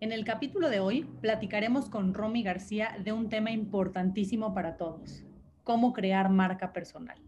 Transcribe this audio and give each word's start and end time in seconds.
En 0.00 0.12
el 0.12 0.24
capítulo 0.24 0.70
de 0.70 0.78
hoy 0.78 1.08
platicaremos 1.20 1.90
con 1.90 2.14
Romy 2.14 2.44
García 2.44 2.96
de 3.02 3.10
un 3.10 3.28
tema 3.28 3.50
importantísimo 3.50 4.54
para 4.54 4.76
todos, 4.76 5.24
cómo 5.64 5.92
crear 5.92 6.30
marca 6.30 6.72
personal. 6.72 7.18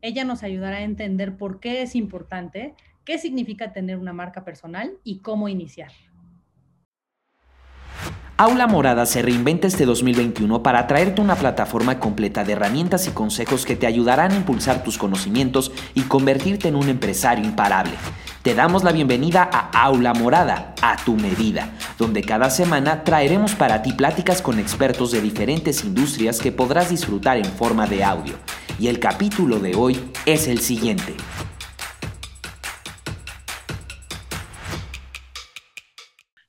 Ella 0.00 0.24
nos 0.24 0.42
ayudará 0.42 0.78
a 0.78 0.82
entender 0.82 1.36
por 1.36 1.60
qué 1.60 1.80
es 1.80 1.94
importante, 1.94 2.74
qué 3.04 3.18
significa 3.18 3.72
tener 3.72 3.98
una 3.98 4.12
marca 4.12 4.44
personal 4.44 4.98
y 5.04 5.20
cómo 5.20 5.48
iniciar. 5.48 5.92
Aula 8.42 8.66
Morada 8.66 9.06
se 9.06 9.22
reinventa 9.22 9.68
este 9.68 9.86
2021 9.86 10.64
para 10.64 10.88
traerte 10.88 11.20
una 11.20 11.36
plataforma 11.36 12.00
completa 12.00 12.42
de 12.42 12.54
herramientas 12.54 13.06
y 13.06 13.12
consejos 13.12 13.64
que 13.64 13.76
te 13.76 13.86
ayudarán 13.86 14.32
a 14.32 14.34
impulsar 14.34 14.82
tus 14.82 14.98
conocimientos 14.98 15.70
y 15.94 16.02
convertirte 16.02 16.66
en 16.66 16.74
un 16.74 16.88
empresario 16.88 17.44
imparable. 17.44 17.92
Te 18.42 18.56
damos 18.56 18.82
la 18.82 18.90
bienvenida 18.90 19.48
a 19.52 19.84
Aula 19.84 20.12
Morada, 20.12 20.74
a 20.82 20.96
tu 21.04 21.14
medida, 21.14 21.70
donde 21.98 22.22
cada 22.22 22.50
semana 22.50 23.04
traeremos 23.04 23.54
para 23.54 23.80
ti 23.80 23.92
pláticas 23.92 24.42
con 24.42 24.58
expertos 24.58 25.12
de 25.12 25.20
diferentes 25.20 25.84
industrias 25.84 26.40
que 26.40 26.50
podrás 26.50 26.90
disfrutar 26.90 27.36
en 27.36 27.44
forma 27.44 27.86
de 27.86 28.02
audio. 28.02 28.34
Y 28.76 28.88
el 28.88 28.98
capítulo 28.98 29.60
de 29.60 29.76
hoy 29.76 30.10
es 30.26 30.48
el 30.48 30.58
siguiente. 30.58 31.14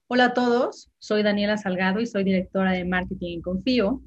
Hola 0.08 0.25
a 0.25 0.34
todos, 0.34 0.92
soy 1.03 1.21
Daniela 1.21 1.57
Salgado 1.57 1.99
y 1.99 2.05
soy 2.05 2.23
directora 2.23 2.71
de 2.71 2.85
Marketing 2.85 3.34
en 3.35 3.41
Confío 3.41 4.02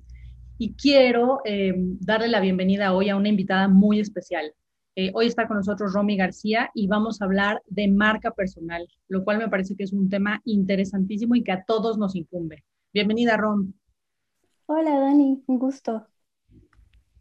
y 0.56 0.72
quiero 0.76 1.40
eh, 1.44 1.74
darle 1.76 2.26
la 2.26 2.40
bienvenida 2.40 2.94
hoy 2.94 3.10
a 3.10 3.16
una 3.16 3.28
invitada 3.28 3.68
muy 3.68 4.00
especial. 4.00 4.54
Eh, 4.94 5.10
hoy 5.12 5.26
está 5.26 5.46
con 5.46 5.58
nosotros 5.58 5.92
Romy 5.92 6.16
García 6.16 6.70
y 6.72 6.86
vamos 6.86 7.20
a 7.20 7.26
hablar 7.26 7.62
de 7.66 7.88
marca 7.88 8.30
personal, 8.30 8.88
lo 9.08 9.24
cual 9.24 9.36
me 9.36 9.50
parece 9.50 9.76
que 9.76 9.84
es 9.84 9.92
un 9.92 10.08
tema 10.08 10.40
interesantísimo 10.46 11.34
y 11.34 11.44
que 11.44 11.52
a 11.52 11.64
todos 11.64 11.98
nos 11.98 12.16
incumbe. 12.16 12.64
Bienvenida, 12.94 13.36
Rom. 13.36 13.74
Hola, 14.64 14.98
Dani, 14.98 15.42
un 15.46 15.58
gusto. 15.58 16.06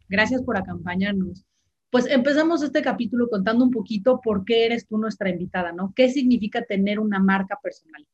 Gracias 0.08 0.42
por 0.42 0.56
acompañarnos. 0.56 1.44
Pues 1.90 2.06
empezamos 2.06 2.62
este 2.62 2.80
capítulo 2.80 3.28
contando 3.28 3.62
un 3.62 3.70
poquito 3.70 4.22
por 4.22 4.46
qué 4.46 4.64
eres 4.64 4.86
tú 4.86 4.96
nuestra 4.96 5.28
invitada, 5.28 5.72
¿no? 5.72 5.92
¿Qué 5.94 6.08
significa 6.08 6.62
tener 6.62 6.98
una 6.98 7.18
marca 7.18 7.58
personal? 7.62 8.06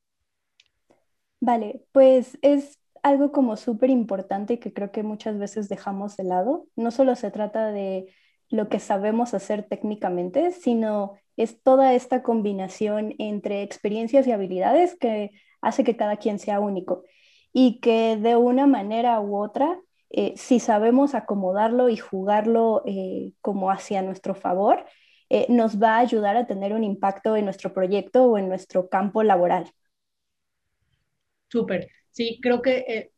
Vale, 1.45 1.83
pues 1.91 2.39
es 2.43 2.79
algo 3.03 3.33
como 3.33 3.57
súper 3.57 3.91
importante 3.91 4.61
que 4.61 4.73
creo 4.73 4.93
que 4.93 5.03
muchas 5.03 5.39
veces 5.39 5.69
dejamos 5.69 6.17
de 6.17 6.23
lado. 6.23 6.69
No 6.77 6.93
solo 6.93 7.17
se 7.17 7.33
trata 7.33 7.73
de 7.73 8.07
lo 8.49 8.69
que 8.69 8.79
sabemos 8.79 9.35
hacer 9.35 9.65
técnicamente, 9.65 10.53
sino 10.53 11.15
es 11.37 11.61
toda 11.61 11.95
esta 11.95 12.23
combinación 12.23 13.15
entre 13.19 13.63
experiencias 13.63 14.29
y 14.29 14.31
habilidades 14.31 14.97
que 14.97 15.33
hace 15.61 15.83
que 15.83 15.97
cada 15.97 16.17
quien 16.17 16.39
sea 16.39 16.61
único 16.61 17.03
y 17.53 17.81
que 17.81 18.17
de 18.17 18.37
una 18.37 18.69
manera 18.69 19.21
u 19.21 19.37
otra, 19.37 19.81
eh, 20.11 20.35
si 20.37 20.61
sabemos 20.61 21.17
acomodarlo 21.17 21.89
y 21.89 21.97
jugarlo 21.97 22.83
eh, 22.87 23.33
como 23.41 23.73
hacia 23.73 24.01
nuestro 24.03 24.37
favor, 24.37 24.85
eh, 25.29 25.47
nos 25.49 25.83
va 25.83 25.97
a 25.97 25.99
ayudar 25.99 26.37
a 26.37 26.47
tener 26.47 26.73
un 26.73 26.85
impacto 26.85 27.35
en 27.37 27.47
nuestro 27.47 27.75
proyecto 27.75 28.27
o 28.27 28.39
en 28.39 28.49
nuestro 28.49 28.89
campo 28.89 29.25
laboral. 29.25 29.73
Súper. 31.53 31.87
Sí, 32.11 32.39
creo 32.41 32.63
que 32.63 33.11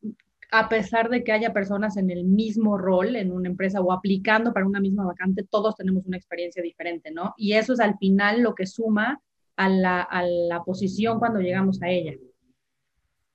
a 0.50 0.68
pesar 0.68 1.08
de 1.08 1.22
que 1.22 1.30
haya 1.30 1.52
personas 1.52 1.96
en 1.96 2.10
el 2.10 2.24
mismo 2.24 2.76
rol 2.76 3.14
en 3.14 3.30
una 3.30 3.48
empresa 3.48 3.80
o 3.80 3.92
aplicando 3.92 4.52
para 4.52 4.66
una 4.66 4.80
misma 4.80 5.04
vacante, 5.04 5.44
todos 5.48 5.76
tenemos 5.76 6.04
una 6.04 6.16
experiencia 6.16 6.60
diferente, 6.60 7.12
¿no? 7.12 7.32
Y 7.36 7.52
eso 7.52 7.74
es 7.74 7.80
al 7.80 7.96
final 7.98 8.42
lo 8.42 8.56
que 8.56 8.66
suma 8.66 9.20
a 9.56 9.68
la, 9.68 10.62
posición 10.66 11.20
cuando 11.20 11.38
llegamos 11.38 11.80
a 11.80 11.90
ella. 11.90 12.14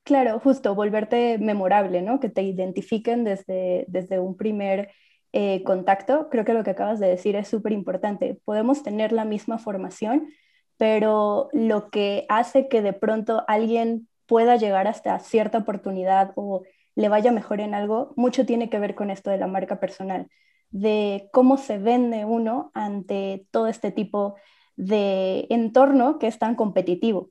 Claro, 0.02 0.38
justo, 0.38 0.74
volverte 0.74 1.38
memorable, 1.38 2.02
¿no? 2.02 2.20
Que 2.20 2.28
te 2.28 2.42
identifiquen 2.42 3.24
desde, 3.24 3.86
desde 3.88 4.18
un 4.18 4.36
primer 4.36 4.90
eh, 5.32 5.62
contacto. 5.64 6.28
Creo 6.30 6.44
que 6.44 6.52
lo 6.52 6.62
que 6.62 6.70
acabas 6.70 7.00
de 7.00 7.08
decir 7.08 7.36
es 7.36 7.48
súper 7.48 7.72
importante. 7.72 8.38
Podemos 8.44 8.82
tener 8.82 9.12
la 9.12 9.24
misma 9.24 9.56
formación, 9.56 10.28
pero 10.76 11.48
lo 11.54 11.88
que 11.88 12.26
hace 12.28 12.68
que 12.68 12.82
de 12.82 12.92
pronto 12.92 13.44
alguien 13.48 14.08
pueda 14.30 14.54
llegar 14.54 14.86
hasta 14.86 15.18
cierta 15.18 15.58
oportunidad 15.58 16.30
o 16.36 16.62
le 16.94 17.08
vaya 17.08 17.32
mejor 17.32 17.60
en 17.60 17.74
algo, 17.74 18.14
mucho 18.14 18.46
tiene 18.46 18.70
que 18.70 18.78
ver 18.78 18.94
con 18.94 19.10
esto 19.10 19.28
de 19.28 19.38
la 19.38 19.48
marca 19.48 19.80
personal, 19.80 20.28
de 20.70 21.28
cómo 21.32 21.56
se 21.56 21.78
vende 21.78 22.24
uno 22.24 22.70
ante 22.72 23.48
todo 23.50 23.66
este 23.66 23.90
tipo 23.90 24.36
de 24.76 25.48
entorno 25.50 26.20
que 26.20 26.28
es 26.28 26.38
tan 26.38 26.54
competitivo. 26.54 27.30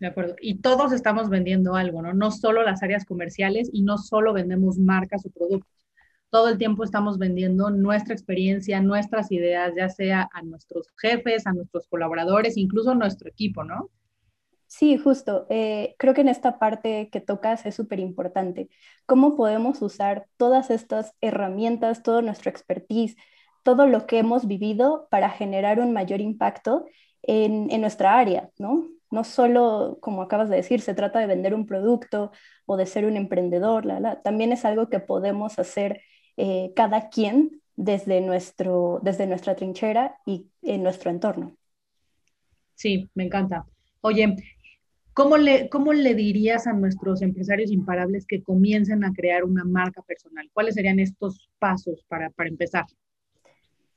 De 0.00 0.08
acuerdo. 0.08 0.34
Y 0.40 0.60
todos 0.60 0.90
estamos 0.90 1.30
vendiendo 1.30 1.76
algo, 1.76 2.02
¿no? 2.02 2.14
No 2.14 2.32
solo 2.32 2.64
las 2.64 2.82
áreas 2.82 3.04
comerciales 3.04 3.70
y 3.72 3.82
no 3.82 3.96
solo 3.96 4.32
vendemos 4.32 4.76
marcas 4.76 5.24
o 5.24 5.30
productos. 5.30 5.86
Todo 6.30 6.48
el 6.48 6.58
tiempo 6.58 6.82
estamos 6.82 7.16
vendiendo 7.16 7.70
nuestra 7.70 8.12
experiencia, 8.12 8.80
nuestras 8.80 9.30
ideas, 9.30 9.72
ya 9.76 9.88
sea 9.88 10.28
a 10.32 10.42
nuestros 10.42 10.88
jefes, 10.96 11.46
a 11.46 11.52
nuestros 11.52 11.86
colaboradores, 11.86 12.56
incluso 12.56 12.90
a 12.90 12.96
nuestro 12.96 13.28
equipo, 13.28 13.62
¿no? 13.62 13.88
Sí, 14.76 14.98
justo. 14.98 15.46
Eh, 15.50 15.94
creo 15.98 16.14
que 16.14 16.22
en 16.22 16.28
esta 16.28 16.58
parte 16.58 17.08
que 17.12 17.20
tocas 17.20 17.64
es 17.64 17.76
súper 17.76 18.00
importante. 18.00 18.68
¿Cómo 19.06 19.36
podemos 19.36 19.80
usar 19.82 20.26
todas 20.36 20.68
estas 20.70 21.14
herramientas, 21.20 22.02
todo 22.02 22.22
nuestro 22.22 22.50
expertise, 22.50 23.14
todo 23.62 23.86
lo 23.86 24.06
que 24.06 24.18
hemos 24.18 24.48
vivido 24.48 25.06
para 25.12 25.30
generar 25.30 25.78
un 25.78 25.92
mayor 25.92 26.20
impacto 26.20 26.86
en, 27.22 27.68
nuestra 27.80 28.18
área, 28.18 28.50
¿no? 28.58 28.88
No 29.12 29.22
solo, 29.22 29.98
como 30.00 30.22
acabas 30.22 30.50
de 30.50 30.56
decir, 30.56 30.80
se 30.80 30.94
trata 30.94 31.20
de 31.20 31.26
vender 31.28 31.54
un 31.54 31.66
producto 31.66 32.32
o 32.66 32.76
de 32.76 32.86
ser 32.86 33.04
un 33.06 33.16
emprendedor, 33.16 33.86
también 34.24 34.50
es 34.50 34.64
algo 34.64 34.88
que 34.88 34.98
podemos 34.98 35.56
hacer 35.60 36.02
eh, 36.36 36.72
cada 36.74 37.10
quien 37.10 37.62
desde, 37.76 38.20
nuestro, 38.20 38.98
desde 39.02 39.28
nuestra 39.28 39.54
trinchera 39.54 40.16
y 40.26 40.48
en 40.62 40.82
nuestro 40.82 41.12
entorno. 41.12 41.56
Sí, 42.74 43.08
me 43.14 43.24
encanta. 43.24 43.66
Oye, 44.00 44.34
¿Cómo 45.14 45.36
le, 45.36 45.68
¿Cómo 45.68 45.92
le 45.92 46.14
dirías 46.14 46.66
a 46.66 46.72
nuestros 46.72 47.22
empresarios 47.22 47.70
imparables 47.70 48.26
que 48.26 48.42
comiencen 48.42 49.04
a 49.04 49.12
crear 49.12 49.44
una 49.44 49.64
marca 49.64 50.02
personal? 50.02 50.50
¿Cuáles 50.52 50.74
serían 50.74 50.98
estos 50.98 51.48
pasos 51.60 52.04
para, 52.08 52.30
para 52.30 52.48
empezar? 52.48 52.84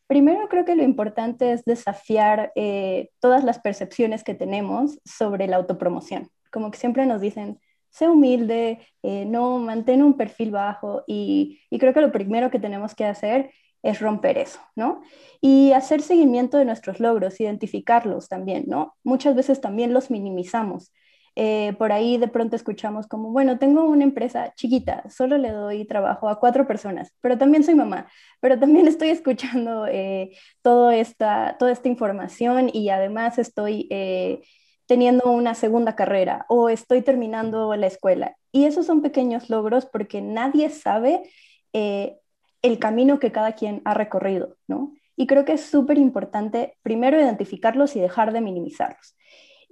Primero 0.06 0.48
creo 0.48 0.64
que 0.64 0.76
lo 0.76 0.84
importante 0.84 1.52
es 1.52 1.66
desafiar 1.66 2.52
eh, 2.56 3.10
todas 3.20 3.44
las 3.44 3.60
percepciones 3.60 4.24
que 4.24 4.36
tenemos 4.36 5.00
sobre 5.04 5.48
la 5.48 5.58
autopromoción. 5.58 6.30
Como 6.52 6.70
que 6.70 6.78
siempre 6.78 7.08
nos 7.08 7.20
dicen, 7.20 7.60
sé 7.90 8.08
humilde, 8.08 8.80
eh, 9.02 9.26
no 9.26 9.58
mantén 9.58 10.04
un 10.04 10.18
perfil 10.18 10.52
bajo 10.52 11.04
y, 11.08 11.60
y 11.72 11.80
creo 11.80 11.96
que 11.96 12.02
lo 12.02 12.12
primero 12.12 12.52
que 12.52 12.60
tenemos 12.60 12.94
que 12.94 13.06
hacer 13.06 13.50
es 13.82 14.00
romper 14.00 14.38
eso, 14.38 14.60
¿no? 14.76 15.02
Y 15.42 15.72
hacer 15.72 16.02
seguimiento 16.02 16.58
de 16.58 16.66
nuestros 16.66 17.00
logros, 17.00 17.40
identificarlos 17.40 18.28
también, 18.28 18.66
¿no? 18.68 18.96
Muchas 19.04 19.36
veces 19.36 19.62
también 19.62 19.94
los 19.94 20.12
minimizamos. 20.12 20.94
Eh, 21.40 21.74
por 21.78 21.92
ahí 21.92 22.18
de 22.18 22.28
pronto 22.28 22.56
escuchamos 22.56 23.06
como, 23.06 23.30
bueno, 23.30 23.60
tengo 23.60 23.84
una 23.86 24.04
empresa 24.04 24.56
chiquita, 24.56 25.08
solo 25.08 25.38
le 25.38 25.52
doy 25.52 25.86
trabajo 25.86 26.30
a 26.30 26.40
cuatro 26.40 26.66
personas, 26.66 27.14
pero 27.22 27.38
también 27.38 27.64
soy 27.64 27.76
mamá, 27.76 28.08
pero 28.40 28.58
también 28.58 28.88
estoy 28.88 29.10
escuchando 29.10 29.86
eh, 29.86 30.32
toda, 30.64 30.96
esta, 30.96 31.56
toda 31.60 31.72
esta 31.72 31.90
información 31.90 32.72
y 32.74 32.90
además 32.90 33.38
estoy 33.38 33.88
eh, 33.92 34.42
teniendo 34.88 35.30
una 35.30 35.54
segunda 35.54 35.96
carrera 35.96 36.48
o 36.50 36.70
estoy 36.70 37.04
terminando 37.04 37.76
la 37.76 37.86
escuela. 37.86 38.36
Y 38.52 38.66
esos 38.66 38.88
son 38.88 39.04
pequeños 39.04 39.52
logros 39.52 39.86
porque 39.86 40.24
nadie 40.24 40.72
sabe 40.72 41.22
el 41.72 42.80
camino 42.80 43.20
que 43.20 43.32
cada 43.32 43.52
quien 43.52 43.84
ha 43.86 43.94
recorrido, 43.94 44.58
¿no? 44.68 44.96
Y 45.16 45.28
creo 45.28 45.46
que 45.46 45.54
es 45.54 45.62
súper 45.62 46.00
importante 46.00 46.80
primero 46.82 47.20
identificarlos 47.20 47.96
y 47.96 48.00
dejar 48.00 48.34
de 48.34 48.42
minimizarlos. 48.42 49.16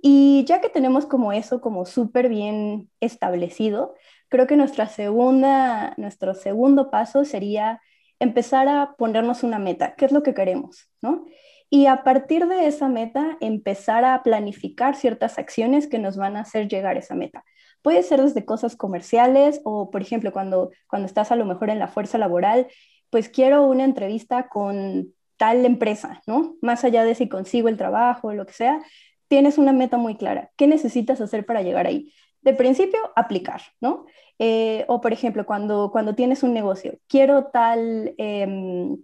Y 0.01 0.43
ya 0.45 0.61
que 0.61 0.69
tenemos 0.69 1.05
como 1.05 1.31
eso 1.31 1.61
como 1.61 1.85
súper 1.85 2.29
bien 2.29 2.89
establecido, 2.99 3.95
creo 4.29 4.47
que 4.47 4.57
nuestra 4.57 4.87
segunda, 4.87 5.93
nuestro 5.97 6.33
segundo 6.33 6.91
paso 6.91 7.25
sería 7.25 7.81
empezar 8.19 8.67
a 8.67 8.95
ponernos 8.97 9.43
una 9.43 9.59
meta, 9.59 9.95
qué 9.95 10.05
es 10.05 10.11
lo 10.11 10.23
que 10.23 10.33
queremos, 10.33 10.89
¿no? 11.01 11.25
Y 11.69 11.87
a 11.87 12.03
partir 12.03 12.47
de 12.47 12.67
esa 12.67 12.87
meta, 12.87 13.37
empezar 13.41 14.05
a 14.05 14.21
planificar 14.23 14.95
ciertas 14.95 15.39
acciones 15.39 15.87
que 15.87 15.99
nos 15.99 16.15
van 16.15 16.37
a 16.37 16.41
hacer 16.41 16.67
llegar 16.67 16.95
a 16.95 16.99
esa 16.99 17.15
meta. 17.15 17.43
Puede 17.81 18.03
ser 18.03 18.21
desde 18.21 18.45
cosas 18.45 18.75
comerciales 18.75 19.61
o, 19.63 19.89
por 19.89 20.01
ejemplo, 20.01 20.31
cuando, 20.31 20.71
cuando 20.87 21.07
estás 21.07 21.31
a 21.31 21.35
lo 21.35 21.45
mejor 21.45 21.69
en 21.69 21.79
la 21.79 21.87
fuerza 21.87 22.17
laboral, 22.17 22.67
pues 23.09 23.29
quiero 23.29 23.65
una 23.65 23.83
entrevista 23.83 24.47
con 24.47 25.13
tal 25.37 25.65
empresa, 25.65 26.21
¿no? 26.27 26.55
Más 26.61 26.83
allá 26.83 27.03
de 27.03 27.15
si 27.15 27.27
consigo 27.27 27.67
el 27.67 27.77
trabajo 27.77 28.29
o 28.29 28.33
lo 28.33 28.45
que 28.45 28.53
sea, 28.53 28.81
tienes 29.27 29.57
una 29.57 29.73
meta 29.73 29.97
muy 29.97 30.15
clara. 30.15 30.51
¿Qué 30.57 30.67
necesitas 30.67 31.21
hacer 31.21 31.45
para 31.45 31.61
llegar 31.61 31.87
ahí? 31.87 32.13
De 32.41 32.53
principio, 32.53 32.99
aplicar, 33.15 33.61
¿no? 33.81 34.05
Eh, 34.39 34.85
o 34.87 35.01
por 35.01 35.13
ejemplo, 35.13 35.45
cuando, 35.45 35.91
cuando 35.91 36.15
tienes 36.15 36.43
un 36.43 36.53
negocio, 36.53 36.99
quiero 37.07 37.45
tal, 37.45 38.13
em, 38.17 38.97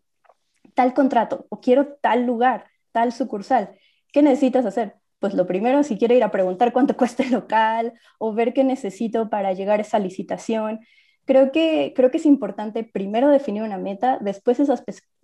tal 0.75 0.93
contrato 0.93 1.45
o 1.49 1.59
quiero 1.61 1.95
tal 2.01 2.25
lugar, 2.25 2.67
tal 2.91 3.11
sucursal. 3.11 3.77
¿Qué 4.11 4.21
necesitas 4.21 4.65
hacer? 4.65 5.01
pues 5.21 5.35
lo 5.35 5.45
primero, 5.45 5.83
si 5.83 5.99
quiere 5.99 6.15
ir 6.15 6.23
a 6.23 6.31
preguntar 6.31 6.73
cuánto 6.73 6.97
cuesta 6.97 7.23
el 7.23 7.31
local 7.31 7.93
o 8.17 8.33
ver 8.33 8.53
qué 8.53 8.63
necesito 8.65 9.29
para 9.29 9.53
llegar 9.53 9.79
a 9.79 9.83
esa 9.83 9.99
licitación, 9.99 10.79
creo 11.25 11.51
que, 11.51 11.93
creo 11.95 12.09
que 12.11 12.17
es 12.17 12.25
importante 12.25 12.83
primero 12.83 13.29
definir 13.29 13.61
una 13.61 13.77
meta, 13.77 14.17
después 14.19 14.59
esas 14.59 14.81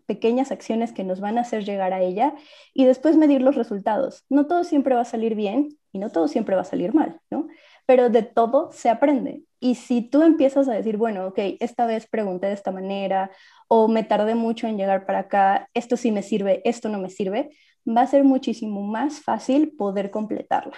pequeñas 0.07 0.51
acciones 0.51 0.93
que 0.93 1.03
nos 1.03 1.19
van 1.19 1.37
a 1.37 1.41
hacer 1.41 1.65
llegar 1.65 1.93
a 1.93 2.01
ella 2.01 2.33
y 2.73 2.85
después 2.85 3.17
medir 3.17 3.41
los 3.41 3.55
resultados. 3.55 4.25
No 4.29 4.47
todo 4.47 4.63
siempre 4.63 4.95
va 4.95 5.01
a 5.01 5.05
salir 5.05 5.35
bien 5.35 5.69
y 5.91 5.99
no 5.99 6.09
todo 6.09 6.27
siempre 6.27 6.55
va 6.55 6.61
a 6.61 6.65
salir 6.65 6.93
mal, 6.95 7.19
¿no? 7.29 7.47
Pero 7.85 8.09
de 8.09 8.23
todo 8.23 8.71
se 8.71 8.89
aprende. 8.89 9.43
Y 9.59 9.75
si 9.75 10.01
tú 10.01 10.23
empiezas 10.23 10.67
a 10.67 10.73
decir, 10.73 10.97
bueno, 10.97 11.27
ok, 11.27 11.39
esta 11.59 11.85
vez 11.85 12.07
pregunté 12.07 12.47
de 12.47 12.53
esta 12.53 12.71
manera 12.71 13.31
o 13.67 13.87
me 13.87 14.03
tardé 14.03 14.35
mucho 14.35 14.67
en 14.67 14.77
llegar 14.77 15.05
para 15.05 15.19
acá, 15.19 15.69
esto 15.73 15.97
sí 15.97 16.11
me 16.11 16.23
sirve, 16.23 16.61
esto 16.65 16.89
no 16.89 16.99
me 16.99 17.09
sirve, 17.09 17.49
va 17.87 18.01
a 18.01 18.07
ser 18.07 18.23
muchísimo 18.23 18.83
más 18.83 19.21
fácil 19.21 19.73
poder 19.77 20.11
completarla. 20.11 20.77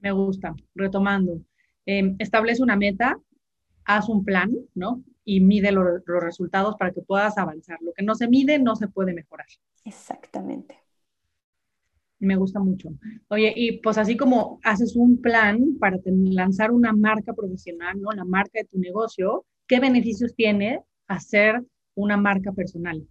Me 0.00 0.12
gusta. 0.12 0.54
Retomando, 0.74 1.40
em, 1.86 2.16
establece 2.18 2.62
una 2.62 2.76
meta, 2.76 3.16
haz 3.84 4.08
un 4.08 4.24
plan, 4.24 4.52
¿no? 4.74 5.02
Y 5.26 5.40
mide 5.40 5.72
los 5.72 6.02
resultados 6.22 6.76
para 6.78 6.92
que 6.92 7.02
puedas 7.02 7.36
avanzar. 7.36 7.76
Lo 7.82 7.92
que 7.92 8.04
no 8.04 8.14
se 8.14 8.28
mide 8.28 8.58
no 8.58 8.76
se 8.76 8.88
puede 8.88 9.12
mejorar. 9.12 9.46
Exactamente. 9.84 10.86
Me 12.18 12.36
gusta 12.36 12.60
mucho. 12.60 12.88
Oye, 13.28 13.52
y 13.54 13.80
pues 13.80 13.98
así 13.98 14.16
como 14.16 14.58
haces 14.64 14.96
un 14.96 15.20
plan 15.20 15.76
para 15.78 15.98
lanzar 16.04 16.70
una 16.70 16.92
marca 16.92 17.34
profesional, 17.34 18.00
¿no? 18.00 18.10
La 18.12 18.24
marca 18.24 18.58
de 18.60 18.64
tu 18.64 18.78
negocio, 18.78 19.44
¿qué 19.66 19.80
beneficios 19.80 20.34
tiene 20.34 20.82
hacer 21.08 21.62
una 21.94 22.16
marca 22.16 22.52
personal? 22.52 23.06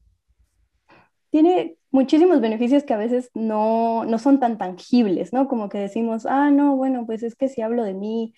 Tiene 1.30 1.78
muchísimos 1.92 2.42
beneficios 2.42 2.84
que 2.84 2.94
a 2.94 2.98
veces 2.98 3.30
no, 3.36 4.06
son 4.18 4.40
tan 4.40 4.58
tangibles, 4.58 5.34
¿no? 5.34 5.48
Como 5.48 5.70
que 5.70 5.78
decimos, 5.78 6.26
ah, 6.26 6.50
no, 6.50 6.76
bueno, 6.76 7.06
pues 7.06 7.22
es 7.24 7.36
que 7.36 7.48
si 7.48 7.62
hablo 7.62 7.84
de 7.84 7.94
mí, 7.94 8.34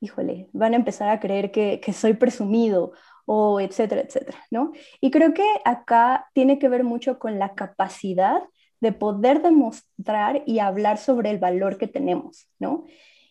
híjole, 0.00 0.48
van 0.52 0.72
a 0.72 0.76
empezar 0.76 1.10
a 1.10 1.20
creer 1.20 1.50
que, 1.50 1.80
que 1.80 1.92
soy 1.92 2.14
presumido 2.14 2.92
o 3.26 3.60
etcétera, 3.60 4.00
etcétera, 4.02 4.38
¿no? 4.50 4.72
Y 5.00 5.10
creo 5.10 5.34
que 5.34 5.44
acá 5.64 6.30
tiene 6.32 6.58
que 6.58 6.68
ver 6.68 6.84
mucho 6.84 7.18
con 7.18 7.38
la 7.38 7.54
capacidad 7.54 8.40
de 8.80 8.92
poder 8.92 9.42
demostrar 9.42 10.42
y 10.46 10.60
hablar 10.60 10.98
sobre 10.98 11.30
el 11.30 11.38
valor 11.38 11.76
que 11.76 11.88
tenemos, 11.88 12.48
¿no? 12.58 12.84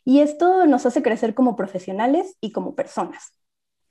Y 0.04 0.20
esto 0.20 0.68
nos 0.68 0.86
hace 0.86 1.02
crecer 1.02 1.34
como 1.34 1.56
profesionales 1.56 2.38
y 2.42 2.52
como 2.52 2.76
personas. 2.76 3.34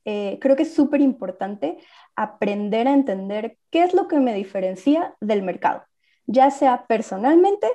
Eh, 0.04 0.38
creo 0.40 0.54
que 0.54 0.64
es 0.64 0.74
súper 0.74 1.00
importante 1.00 1.78
aprender 2.14 2.86
a 2.86 2.92
entender 2.92 3.56
qué 3.70 3.82
es 3.82 3.94
lo 3.94 4.06
que 4.06 4.20
me 4.20 4.34
diferencia 4.34 5.16
del 5.20 5.42
mercado, 5.42 5.82
ya 6.26 6.50
sea 6.50 6.86
personalmente 6.86 7.66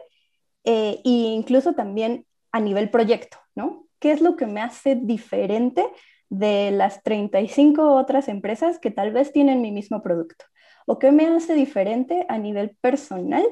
e 0.63 1.01
incluso 1.03 1.73
también 1.73 2.25
a 2.51 2.59
nivel 2.59 2.91
proyecto, 2.91 3.37
¿no? 3.55 3.87
¿Qué 3.99 4.11
es 4.11 4.21
lo 4.21 4.35
que 4.35 4.45
me 4.45 4.61
hace 4.61 4.95
diferente 4.95 5.85
de 6.29 6.71
las 6.71 7.03
35 7.03 7.93
otras 7.93 8.27
empresas 8.27 8.79
que 8.79 8.91
tal 8.91 9.11
vez 9.11 9.31
tienen 9.31 9.61
mi 9.61 9.71
mismo 9.71 10.01
producto? 10.01 10.45
¿O 10.85 10.99
qué 10.99 11.11
me 11.11 11.27
hace 11.27 11.53
diferente 11.53 12.25
a 12.29 12.37
nivel 12.37 12.75
personal 12.81 13.43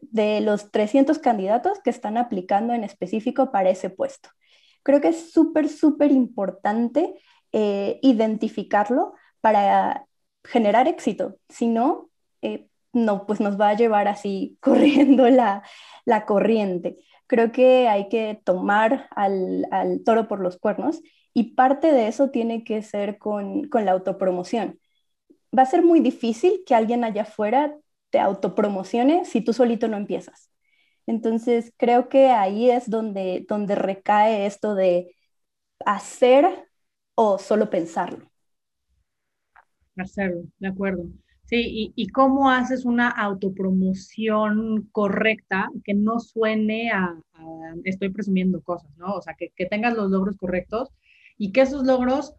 de 0.00 0.40
los 0.40 0.70
300 0.70 1.18
candidatos 1.18 1.80
que 1.82 1.90
están 1.90 2.16
aplicando 2.16 2.72
en 2.72 2.84
específico 2.84 3.50
para 3.50 3.70
ese 3.70 3.90
puesto? 3.90 4.30
Creo 4.82 5.00
que 5.00 5.08
es 5.08 5.32
súper, 5.32 5.68
súper 5.68 6.12
importante 6.12 7.14
eh, 7.52 7.98
identificarlo 8.02 9.14
para 9.40 10.06
generar 10.44 10.88
éxito. 10.88 11.36
Si 11.48 11.66
no, 11.66 12.10
eh, 12.42 12.68
no, 12.92 13.26
pues 13.26 13.40
nos 13.40 13.60
va 13.60 13.70
a 13.70 13.76
llevar 13.76 14.08
así 14.08 14.56
corriendo 14.60 15.28
la, 15.28 15.62
corriente. 16.26 16.96
Creo 17.26 17.52
que 17.52 17.88
hay 17.88 18.08
que 18.08 18.40
tomar 18.44 19.08
al, 19.10 19.66
toro 20.04 20.28
por 20.28 20.40
los 20.40 20.58
cuernos 20.58 21.02
y 21.38 21.54
parte 21.54 21.92
de 21.92 22.08
eso 22.08 22.30
tiene 22.30 22.64
que 22.64 22.82
ser 22.82 23.16
con, 23.16 23.68
con 23.68 23.84
la 23.84 23.92
autopromoción. 23.92 24.80
Va 25.56 25.62
a 25.62 25.66
ser 25.66 25.84
muy 25.84 26.00
difícil 26.00 26.64
que 26.66 26.74
alguien 26.74 27.04
allá 27.04 27.22
afuera 27.22 27.76
te 28.10 28.18
autopromocione 28.18 29.24
si 29.24 29.40
tú 29.40 29.52
solito 29.52 29.86
no 29.86 29.96
empiezas. 29.96 30.50
Entonces, 31.06 31.72
creo 31.76 32.08
que 32.08 32.30
ahí 32.30 32.70
es 32.70 32.90
donde, 32.90 33.46
donde 33.48 33.76
recae 33.76 34.46
esto 34.46 34.74
de 34.74 35.14
hacer 35.86 36.44
o 37.14 37.38
solo 37.38 37.70
pensarlo? 37.70 38.28
Hacerlo, 39.96 40.42
de 40.58 40.68
acuerdo. 40.68 41.04
Sí, 41.44 41.92
y, 41.94 42.08
cómo 42.08 42.50
haces 42.50 42.84
una 42.84 43.08
autopromoción 43.10 44.88
correcta 44.90 45.70
que 45.84 45.94
no 45.94 46.18
suene 46.18 46.90
a, 46.90 47.16
estoy 47.84 48.08
presumiendo 48.08 48.60
cosas, 48.60 48.90
¿no? 48.96 49.14
O 49.14 49.22
sea, 49.22 49.34
que, 49.34 49.50
que, 49.54 49.66
tengas 49.66 49.94
los 49.94 50.10
logros 50.10 50.36
correctos 50.36 50.90
y 51.38 51.52
que 51.52 51.62
esos 51.62 51.86
logros 51.86 52.34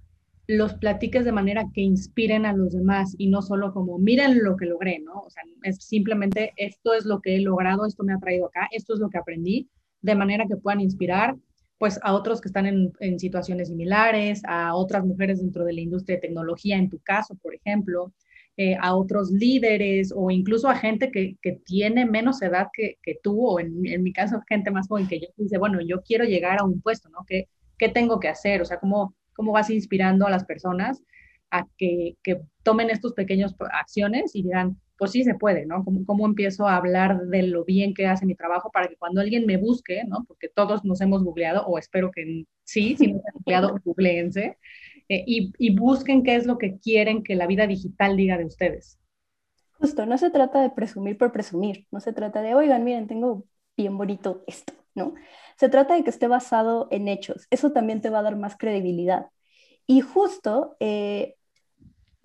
los 0.49 0.73
platiques 0.73 1.25
de 1.25 1.31
manera 1.31 1.65
que 1.73 1.81
inspiren 1.81 2.47
a 2.47 2.53
los 2.53 2.73
demás 2.73 3.13
y 3.19 3.27
no 3.29 3.43
solo 3.43 3.71
como, 3.71 3.99
miren 3.99 4.43
lo 4.43 4.57
que 4.57 4.65
logré, 4.65 4.99
¿no? 4.99 5.21
O 5.21 5.29
sea, 5.29 5.43
es 5.61 5.77
simplemente 5.77 6.53
esto 6.55 6.95
es 6.95 7.05
lo 7.05 7.21
que 7.21 7.35
he 7.35 7.39
logrado, 7.39 7.85
esto 7.85 8.03
me 8.03 8.13
ha 8.13 8.17
traído 8.17 8.47
acá, 8.47 8.67
esto 8.71 8.95
es 8.95 8.99
lo 8.99 9.11
que 9.11 9.19
aprendí, 9.19 9.69
de 10.01 10.15
manera 10.15 10.47
que 10.47 10.57
puedan 10.57 10.81
inspirar 10.81 11.35
pues 11.77 11.99
a 12.03 12.13
otros 12.13 12.41
que 12.41 12.49
están 12.49 12.65
en, 12.65 13.19
situaciones 13.19 13.69
similares, 13.69 14.41
a 14.45 14.75
otras 14.75 15.05
mujeres 15.05 15.39
dentro 15.39 15.63
de 15.63 15.73
la 15.73 15.81
industria 15.81 16.17
de 16.17 16.21
tecnología, 16.21 16.77
en 16.77 16.89
tu 16.89 16.99
caso, 16.99 17.35
por 17.35 17.55
ejemplo, 17.55 18.11
eh, 18.57 18.75
a 18.81 18.95
otros 18.95 19.31
líderes 19.31 20.11
o 20.13 20.31
incluso 20.31 20.67
a 20.67 20.75
gente 20.75 21.11
que, 21.11 21.37
tiene 21.63 22.05
menos 22.05 22.41
edad 22.41 22.67
que, 22.73 22.97
tú, 23.23 23.47
o 23.47 23.59
en, 23.59 24.03
mi 24.03 24.11
caso, 24.11 24.41
gente 24.49 24.71
más 24.71 24.87
joven 24.87 25.07
que 25.07 25.21
yo, 25.21 25.27
dice, 25.37 25.57
bueno, 25.57 25.79
yo 25.79 26.01
quiero 26.01 26.25
llegar 26.25 26.59
a 26.59 26.65
un 26.65 26.81
puesto, 26.81 27.07
¿no? 27.09 27.19
¿Qué, 27.25 27.47
qué 27.79 27.89
tengo 27.89 28.19
que 28.19 28.27
hacer? 28.27 28.61
O 28.61 28.65
sea, 28.65 28.79
¿cómo, 28.79 29.15
cómo 29.33 29.51
vas 29.51 29.69
inspirando 29.71 30.27
a 30.27 30.29
las 30.29 30.45
personas 30.45 31.01
a 31.49 31.65
que, 31.77 32.17
que 32.21 32.41
tomen 32.61 32.91
estos 32.91 33.13
pequeños 33.13 33.55
acciones 33.71 34.35
y 34.35 34.43
digan, 34.43 34.79
pues 34.99 35.11
sí 35.11 35.23
se 35.23 35.33
puede, 35.33 35.65
¿no? 35.65 35.83
¿Cómo, 36.05 36.25
empiezo 36.25 36.67
a 36.67 36.75
hablar 36.75 37.21
de 37.21 37.43
lo 37.43 37.63
bien 37.63 37.93
que 37.93 38.05
hace 38.05 38.25
mi 38.25 38.35
trabajo 38.35 38.69
para 38.69 38.89
que 38.89 38.97
cuando 38.97 39.21
alguien 39.21 39.45
me 39.45 39.55
busque, 39.55 40.03
¿no? 40.05 40.25
Porque 40.27 40.49
todos 40.49 40.83
nos 40.83 40.99
hemos 40.99 41.23
googleado, 41.23 41.65
o 41.65 41.77
espero 41.79 42.11
que 42.11 42.45
sí, 42.65 42.97
si 42.97 43.07
no 43.07 43.19
han 43.19 43.33
googleado, 43.33 43.79
googleense, 43.85 44.57
eh, 45.07 45.23
y, 45.25 45.53
y 45.57 45.75
busquen 45.75 46.21
qué 46.21 46.35
es 46.35 46.45
lo 46.45 46.57
que 46.57 46.77
quieren 46.79 47.23
que 47.23 47.35
la 47.35 47.47
vida 47.47 47.65
digital 47.65 48.17
diga 48.17 48.37
de 48.37 48.45
ustedes. 48.45 48.99
Justo, 49.79 50.05
no 50.05 50.17
se 50.17 50.29
trata 50.29 50.61
de 50.61 50.69
presumir 50.69 51.17
por 51.17 51.31
presumir, 51.31 51.87
no 51.91 52.01
se 52.01 52.11
trata 52.11 52.41
de, 52.41 52.53
oigan, 52.53 52.83
miren, 52.83 53.07
tengo 53.07 53.45
bien 53.77 53.97
bonito 53.97 54.43
esto, 54.45 54.73
¿no? 54.93 55.13
Se 55.59 55.69
trata 55.69 55.95
de 55.95 56.03
que 56.03 56.09
esté 56.09 56.27
basado 56.27 56.87
en 56.91 57.07
hechos, 57.09 57.47
eso 57.49 57.71
también 57.71 58.01
te 58.01 58.09
va 58.09 58.19
a 58.19 58.23
dar 58.23 58.37
más 58.37 58.55
credibilidad. 58.57 59.27
Y 59.87 60.01
justo 60.01 60.77
eh, 60.79 61.35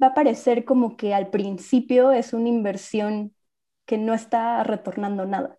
va 0.02 0.08
a 0.08 0.14
parecer 0.14 0.64
como 0.64 0.96
que 0.96 1.14
al 1.14 1.30
principio 1.30 2.12
es 2.12 2.32
una 2.32 2.48
inversión 2.48 3.34
que 3.86 3.98
no 3.98 4.14
está 4.14 4.62
retornando 4.64 5.26
nada, 5.26 5.58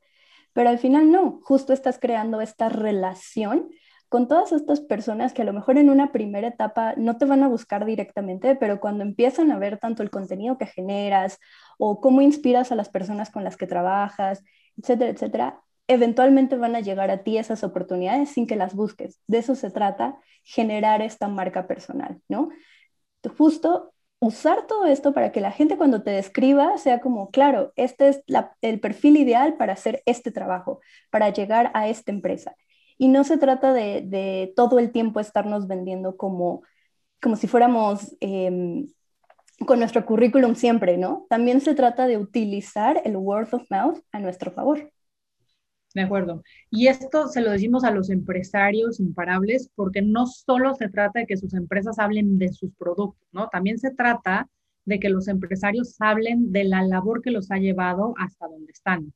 pero 0.54 0.70
al 0.70 0.80
final 0.80 1.12
no, 1.12 1.42
justo 1.44 1.74
estás 1.74 2.00
creando 2.00 2.42
esta 2.42 2.70
relación 2.70 3.70
con 4.10 4.28
todas 4.28 4.52
estas 4.54 4.82
personas 4.82 5.34
que 5.34 5.42
a 5.42 5.46
lo 5.46 5.54
mejor 5.54 5.78
en 5.78 5.90
una 5.90 6.12
primera 6.14 6.48
etapa 6.48 6.94
no 6.98 7.18
te 7.18 7.26
van 7.26 7.44
a 7.44 7.50
buscar 7.50 7.86
directamente, 7.86 8.56
pero 8.56 8.80
cuando 8.80 9.04
empiezan 9.04 9.52
a 9.52 9.60
ver 9.60 9.80
tanto 9.80 10.04
el 10.04 10.10
contenido 10.12 10.58
que 10.58 10.68
generas 10.68 11.40
o 11.78 12.00
cómo 12.02 12.22
inspiras 12.22 12.72
a 12.72 12.76
las 12.76 12.90
personas 12.90 13.32
con 13.32 13.44
las 13.44 13.58
que 13.58 13.68
trabajas, 13.68 14.44
etcétera, 14.78 15.12
etcétera, 15.12 15.62
eventualmente 15.88 16.58
van 16.58 16.76
a 16.76 16.80
llegar 16.80 17.12
a 17.12 17.24
ti 17.24 17.38
esas 17.38 17.64
oportunidades 17.64 18.30
sin 18.30 18.48
que 18.48 18.56
las 18.56 18.74
busques. 18.76 19.20
De 19.28 19.40
eso 19.40 19.56
se 19.56 19.72
trata, 19.72 20.20
generar 20.44 21.02
esta 21.02 21.28
marca 21.28 21.68
personal, 21.68 22.22
¿no? 22.28 22.50
Justo 23.38 23.94
usar 24.20 24.68
todo 24.68 24.86
esto 24.86 25.14
para 25.14 25.32
que 25.32 25.42
la 25.42 25.52
gente 25.52 25.78
cuando 25.78 26.04
te 26.04 26.12
describa 26.12 26.78
sea 26.78 27.00
como, 27.02 27.30
claro, 27.32 27.74
este 27.76 28.10
es 28.10 28.24
el 28.62 28.80
perfil 28.80 29.18
ideal 29.18 29.56
para 29.58 29.74
hacer 29.74 30.02
este 30.06 30.32
trabajo, 30.32 30.80
para 31.12 31.30
llegar 31.30 31.72
a 31.74 31.88
esta 31.88 32.12
empresa. 32.12 32.56
Y 32.98 33.10
no 33.10 33.24
se 33.24 33.38
trata 33.38 33.74
de, 33.74 34.54
todo 34.56 34.80
el 34.80 34.92
tiempo 34.92 35.20
estarnos 35.20 35.68
vendiendo 35.68 36.18
como, 36.18 36.64
como 37.22 37.36
si 37.36 37.48
fuéramos 37.48 38.16
em, 38.22 38.88
con 39.66 39.80
nuestro 39.80 40.06
currículum 40.06 40.56
siempre, 40.56 40.98
¿no? 40.98 41.26
También 41.30 41.62
se 41.62 41.76
trata 41.76 42.08
de 42.08 42.18
utilizar 42.18 43.02
el 43.06 43.18
word 43.18 43.54
of 43.54 43.70
mouth 43.70 44.00
a 44.12 44.20
nuestro 44.20 44.52
favor. 44.52 44.92
De 45.96 46.02
acuerdo. 46.02 46.44
Y 46.70 46.88
esto 46.88 47.30
se 47.30 47.40
lo 47.40 47.52
decimos 47.52 47.86
a 47.86 47.92
los 47.92 48.10
empresarios 48.10 49.00
imparables 49.00 49.72
porque 49.76 50.02
no 50.02 50.28
solo 50.28 50.76
se 50.76 50.90
trata 50.90 51.22
de 51.22 51.26
que 51.26 51.38
sus 51.38 51.54
empresas 51.54 52.00
hablen 52.00 52.38
de 52.38 52.52
sus 52.52 52.72
productos, 52.76 53.26
¿no? 53.32 53.48
También 53.48 53.80
se 53.80 53.92
trata 53.92 54.50
de 54.84 55.00
que 55.00 55.08
los 55.10 55.30
empresarios 55.30 55.96
hablen 56.02 56.52
de 56.52 56.66
la 56.66 56.84
labor 56.84 57.22
que 57.22 57.32
los 57.32 57.50
ha 57.50 57.60
llevado 57.60 58.14
hasta 58.18 58.46
donde 58.46 58.74
están. 58.74 59.14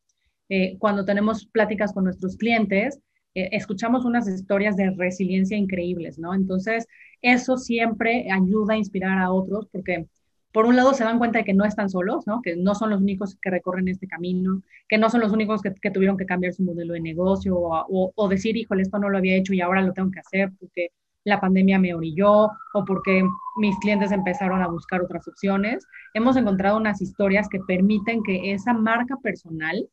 Eh, 0.48 0.78
cuando 0.80 1.04
tenemos 1.04 1.46
pláticas 1.48 1.92
con 1.92 2.06
nuestros 2.06 2.38
clientes, 2.38 3.02
eh, 3.36 3.50
escuchamos 3.52 4.06
unas 4.06 4.30
historias 4.30 4.78
de 4.78 4.92
resiliencia 4.92 5.58
increíbles, 5.58 6.18
¿no? 6.18 6.34
Entonces, 6.34 6.88
eso 7.22 7.58
siempre 7.58 8.32
ayuda 8.32 8.76
a 8.76 8.78
inspirar 8.78 9.20
a 9.20 9.32
otros 9.34 9.68
porque 9.70 10.08
por 10.52 10.66
un 10.66 10.76
lado 10.76 10.94
se 10.94 11.04
dan 11.04 11.20
cuenta 11.20 11.40
de 11.40 11.46
que 11.46 11.54
no 11.54 11.66
están 11.66 11.90
solos, 11.90 12.26
¿no? 12.26 12.42
que 12.42 12.56
no 12.56 12.74
son 12.74 12.90
los 12.90 13.02
únicos 13.02 13.38
que 13.40 13.52
recorren 13.52 13.88
este 13.88 14.08
camino, 14.08 14.64
que 14.88 14.98
no 14.98 15.10
son 15.10 15.22
los 15.22 15.32
únicos 15.32 15.62
que, 15.62 15.92
tuvieron 15.92 16.18
que 16.18 16.26
cambiar 16.26 16.54
su 16.54 16.64
modelo 16.64 16.94
de 16.94 17.02
negocio 17.02 17.56
o, 17.58 18.28
decir, 18.30 18.58
híjole, 18.58 18.82
esto 18.82 18.98
no 19.00 19.10
lo 19.10 19.18
había 19.18 19.36
hecho 19.36 19.54
y 19.54 19.62
ahora 19.62 19.82
lo 19.82 19.94
tengo 19.94 20.12
que 20.12 20.20
hacer 20.20 20.52
porque 20.60 20.90
la 21.24 21.40
pandemia 21.40 21.78
me 21.78 21.94
orilló 21.94 22.50
o 22.74 22.86
porque 22.86 23.24
mis 23.58 23.78
clientes 23.80 24.12
empezaron 24.12 24.62
a 24.62 24.68
buscar 24.68 25.02
otras 25.02 25.28
opciones. 25.28 25.86
Hemos 26.14 26.36
encontrado 26.38 26.78
unas 26.78 27.02
historias 27.02 27.48
que 27.48 27.60
permiten 27.68 28.24
que 28.24 28.52
esa 28.54 28.74
marca 28.74 29.18
personal 29.18 29.88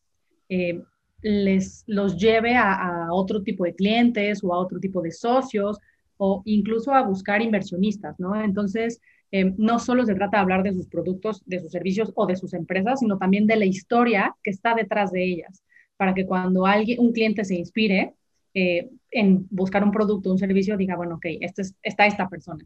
eh, 0.49 0.81
les 1.21 1.85
los 1.87 2.17
lleve 2.17 2.57
a, 2.57 2.73
a 3.07 3.13
otro 3.13 3.43
tipo 3.43 3.65
de 3.65 3.75
clientes 3.75 4.43
o 4.43 4.55
a 4.55 4.59
otro 4.59 4.79
tipo 4.79 5.03
de 5.03 5.11
socios 5.11 5.79
o 6.17 6.43
incluso 6.47 6.95
a 6.95 7.03
buscar 7.03 7.43
inversionistas, 7.43 8.19
¿no? 8.19 8.41
Entonces, 8.41 9.01
eh, 9.33 9.53
no 9.57 9.79
solo 9.79 10.05
se 10.05 10.15
trata 10.15 10.37
de 10.39 10.43
hablar 10.43 10.63
de 10.63 10.73
sus 10.73 10.87
productos, 10.87 11.43
de 11.47 11.61
sus 11.61 11.73
servicios 11.73 12.13
o 12.15 12.27
de 12.27 12.37
sus 12.37 12.55
empresas, 12.55 13.01
sino 13.01 13.19
también 13.19 13.47
de 13.47 13.57
la 13.57 13.65
historia 13.65 14.35
que 14.43 14.51
está 14.51 14.75
detrás 14.75 15.13
de 15.13 15.25
ellas, 15.25 15.63
para 15.97 16.15
que 16.15 16.27
cuando 16.27 16.67
alguien, 16.67 17.01
un 17.01 17.13
cliente 17.13 17.45
se 17.45 17.57
inspire 17.57 18.15
eh, 18.55 18.91
en 19.11 19.47
buscar 19.51 19.85
un 19.85 19.91
producto, 19.91 20.31
un 20.31 20.39
servicio, 20.39 20.77
diga, 20.77 20.97
bueno, 20.97 21.17
ok, 21.17 21.27
este 21.41 21.63
es, 21.63 21.75
está 21.83 22.07
esta 22.07 22.29
persona. 22.29 22.65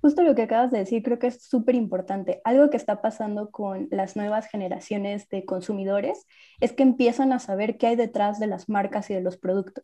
Justo 0.00 0.22
lo 0.22 0.34
que 0.34 0.42
acabas 0.42 0.70
de 0.70 0.80
decir 0.80 1.02
creo 1.02 1.18
que 1.18 1.28
es 1.28 1.42
súper 1.42 1.74
importante. 1.74 2.42
Algo 2.44 2.68
que 2.68 2.76
está 2.76 3.00
pasando 3.00 3.50
con 3.50 3.88
las 3.90 4.16
nuevas 4.16 4.46
generaciones 4.48 5.30
de 5.30 5.46
consumidores 5.46 6.26
es 6.60 6.74
que 6.74 6.82
empiezan 6.82 7.32
a 7.32 7.38
saber 7.38 7.78
qué 7.78 7.86
hay 7.86 7.96
detrás 7.96 8.38
de 8.38 8.46
las 8.46 8.68
marcas 8.68 9.08
y 9.08 9.14
de 9.14 9.22
los 9.22 9.38
productos. 9.38 9.82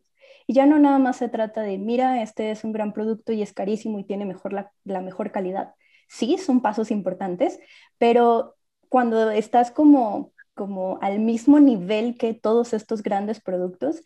Y 0.51 0.53
ya 0.53 0.67
no 0.67 0.81
nada 0.81 0.99
más 0.99 1.19
se 1.19 1.29
trata 1.29 1.63
de, 1.63 1.79
mira, 1.79 2.23
este 2.23 2.51
es 2.51 2.65
un 2.65 2.73
gran 2.73 2.93
producto 2.93 3.33
y 3.33 3.41
es 3.41 3.53
carísimo 3.53 4.01
y 4.01 4.05
tiene 4.05 4.25
mejor 4.25 4.53
la, 4.53 5.01
mejor 5.01 5.31
calidad. 5.31 5.77
Sí, 6.09 6.39
son 6.39 6.61
pasos 6.61 6.91
importantes, 6.91 7.61
pero 7.99 8.57
cuando 8.89 9.31
estás 9.31 9.71
como, 9.71 10.33
como 10.55 10.99
al 11.03 11.21
mismo 11.21 11.61
nivel 11.61 12.19
que 12.19 12.35
todos 12.35 12.73
estos 12.73 13.05
grandes 13.05 13.41
productos, 13.41 14.03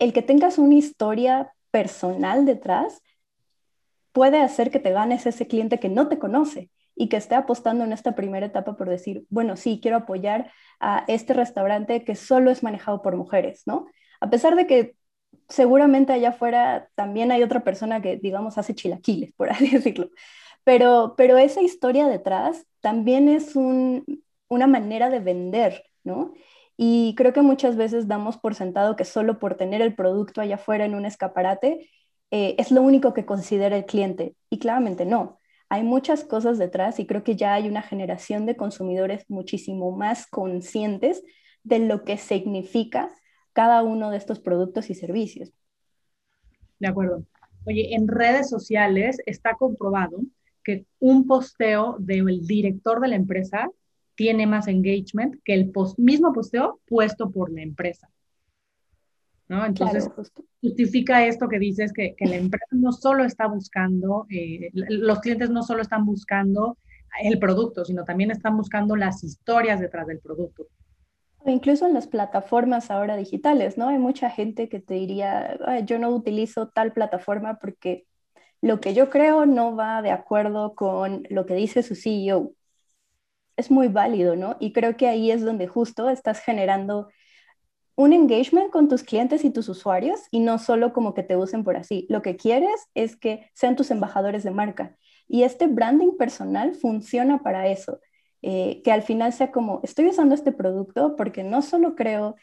el 0.00 0.12
que 0.12 0.22
tengas 0.22 0.58
una 0.58 0.74
historia 0.74 1.52
personal 1.70 2.44
detrás 2.44 3.00
puede 4.10 4.40
hacer 4.40 4.72
que 4.72 4.80
te 4.80 4.90
ganes 4.90 5.26
ese 5.26 5.46
cliente 5.46 5.78
que 5.78 5.90
no 5.90 6.08
te 6.08 6.18
conoce 6.18 6.72
y 6.96 7.08
que 7.08 7.18
esté 7.18 7.36
apostando 7.36 7.84
en 7.84 7.92
esta 7.92 8.16
primera 8.16 8.46
etapa 8.46 8.76
por 8.76 8.88
decir, 8.88 9.26
bueno, 9.30 9.56
sí, 9.56 9.78
quiero 9.80 9.98
apoyar 9.98 10.50
a 10.80 11.04
este 11.06 11.34
restaurante 11.34 12.02
que 12.02 12.16
solo 12.16 12.50
es 12.50 12.64
manejado 12.64 13.00
por 13.00 13.14
mujeres, 13.14 13.62
¿no? 13.66 13.86
A 14.20 14.28
pesar 14.28 14.56
de 14.56 14.66
que 14.66 14.96
seguramente 15.48 16.12
allá 16.12 16.30
afuera 16.30 16.88
también 16.94 17.32
hay 17.32 17.42
otra 17.42 17.64
persona 17.64 18.00
que, 18.02 18.16
digamos, 18.16 18.58
hace 18.58 18.74
chilaquiles, 18.74 19.32
por 19.34 19.50
así 19.52 19.68
decirlo. 19.70 20.10
Pero, 20.64 21.14
pero 21.16 21.36
esa 21.38 21.62
historia 21.62 22.06
detrás 22.08 22.66
también 22.80 23.28
es 23.28 23.54
una 23.56 24.66
manera 24.66 25.10
de 25.10 25.20
vender, 25.20 25.84
¿no? 26.04 26.32
Y 26.76 27.14
creo 27.16 27.32
que 27.32 27.42
muchas 27.42 27.76
veces 27.76 28.08
damos 28.08 28.38
por 28.38 28.54
sentado 28.54 28.96
que 28.96 29.04
solo 29.04 29.38
por 29.38 29.56
tener 29.56 29.80
el 29.82 29.94
producto 29.94 30.40
allá 30.40 30.56
afuera 30.56 30.84
en 30.84 30.94
un 30.94 31.06
escaparate 31.06 31.88
eh, 32.30 32.56
es 32.58 32.72
lo 32.72 32.82
único 32.82 33.14
que 33.14 33.26
considera 33.26 33.76
el 33.76 33.86
cliente. 33.86 34.34
Y 34.50 34.58
claramente 34.58 35.04
no. 35.06 35.38
Hay 35.68 35.82
muchas 35.82 36.24
cosas 36.24 36.58
detrás 36.58 36.98
y 36.98 37.06
creo 37.06 37.24
que 37.24 37.36
ya 37.36 37.54
hay 37.54 37.68
una 37.68 37.82
generación 37.82 38.46
de 38.46 38.56
consumidores 38.56 39.24
muchísimo 39.28 39.92
más 39.92 40.26
conscientes 40.26 41.22
de 41.62 41.78
lo 41.78 42.04
que 42.04 42.18
significa 42.18 43.10
cada 43.54 43.82
uno 43.82 44.10
de 44.10 44.18
estos 44.18 44.40
productos 44.40 44.90
y 44.90 44.94
servicios. 44.94 45.50
De 46.78 46.88
acuerdo. 46.88 47.24
Oye, 47.64 47.94
en 47.94 48.08
redes 48.08 48.50
sociales 48.50 49.16
está 49.24 49.54
comprobado 49.54 50.18
que 50.62 50.84
un 50.98 51.26
posteo 51.26 51.96
del 51.98 52.46
director 52.46 53.00
de 53.00 53.08
la 53.08 53.16
empresa 53.16 53.70
tiene 54.14 54.46
más 54.46 54.68
engagement 54.68 55.36
que 55.44 55.54
el 55.54 55.72
mismo 55.96 56.32
posteo 56.32 56.80
puesto 56.86 57.30
por 57.30 57.50
la 57.50 57.62
empresa. 57.62 58.10
¿no? 59.48 59.64
Entonces, 59.64 60.10
justifica 60.60 61.26
esto 61.26 61.48
que 61.48 61.58
dices, 61.58 61.92
que, 61.92 62.14
que, 62.14 62.26
la 62.26 62.36
empresa 62.36 62.66
no 62.72 62.92
solo 62.92 63.24
está 63.24 63.46
buscando, 63.46 64.26
eh, 64.30 64.70
los 64.72 65.20
clientes 65.20 65.50
no 65.50 65.62
solo 65.62 65.82
están 65.82 66.04
buscando 66.04 66.78
el 67.22 67.38
producto, 67.38 67.84
sino 67.84 68.04
también 68.04 68.30
están 68.30 68.56
buscando 68.56 68.96
las 68.96 69.22
historias 69.22 69.80
detrás 69.80 70.06
del 70.06 70.18
producto. 70.18 70.66
Incluso 71.46 71.86
en 71.86 71.94
las 71.94 72.06
plataformas 72.06 72.90
ahora 72.90 73.16
digitales, 73.16 73.76
¿no? 73.76 73.88
Hay 73.88 73.98
mucha 73.98 74.30
gente 74.30 74.68
que 74.68 74.80
te 74.80 74.94
diría, 74.94 75.58
yo 75.84 75.98
no 75.98 76.08
utilizo 76.10 76.68
tal 76.68 76.92
plataforma 76.92 77.58
porque 77.58 78.06
lo 78.62 78.80
que 78.80 78.94
yo 78.94 79.10
creo 79.10 79.44
no 79.44 79.76
va 79.76 80.00
de 80.00 80.10
acuerdo 80.10 80.74
con 80.74 81.24
lo 81.28 81.44
que 81.44 81.54
dice 81.54 81.82
su 81.82 81.94
CEO. 81.94 82.54
Es 83.56 83.70
muy 83.70 83.88
válido, 83.88 84.36
¿no? 84.36 84.56
Y 84.58 84.72
creo 84.72 84.96
que 84.96 85.06
ahí 85.06 85.30
es 85.30 85.44
donde 85.44 85.68
justo 85.68 86.08
estás 86.08 86.40
generando 86.40 87.08
un 87.96 88.12
engagement 88.12 88.70
con 88.70 88.88
tus 88.88 89.02
clientes 89.02 89.44
y 89.44 89.50
tus 89.50 89.68
usuarios 89.68 90.20
y 90.30 90.40
no 90.40 90.58
solo 90.58 90.92
como 90.92 91.14
que 91.14 91.22
te 91.22 91.36
usen 91.36 91.62
por 91.62 91.76
así. 91.76 92.06
Lo 92.08 92.22
que 92.22 92.36
quieres 92.36 92.88
es 92.94 93.16
que 93.16 93.50
sean 93.54 93.76
tus 93.76 93.90
embajadores 93.90 94.44
de 94.44 94.50
marca. 94.50 94.96
Y 95.28 95.42
este 95.42 95.66
branding 95.66 96.16
personal 96.16 96.74
funciona 96.74 97.42
para 97.42 97.68
eso, 97.68 98.00
eh, 98.46 98.82
que 98.84 98.92
al 98.92 99.02
final 99.02 99.32
sea 99.32 99.50
como, 99.50 99.80
estoy 99.84 100.06
usando 100.08 100.34
este 100.34 100.52
producto 100.52 101.16
porque 101.16 101.42
no 101.44 101.62
solo 101.62 101.94
creo 101.94 102.36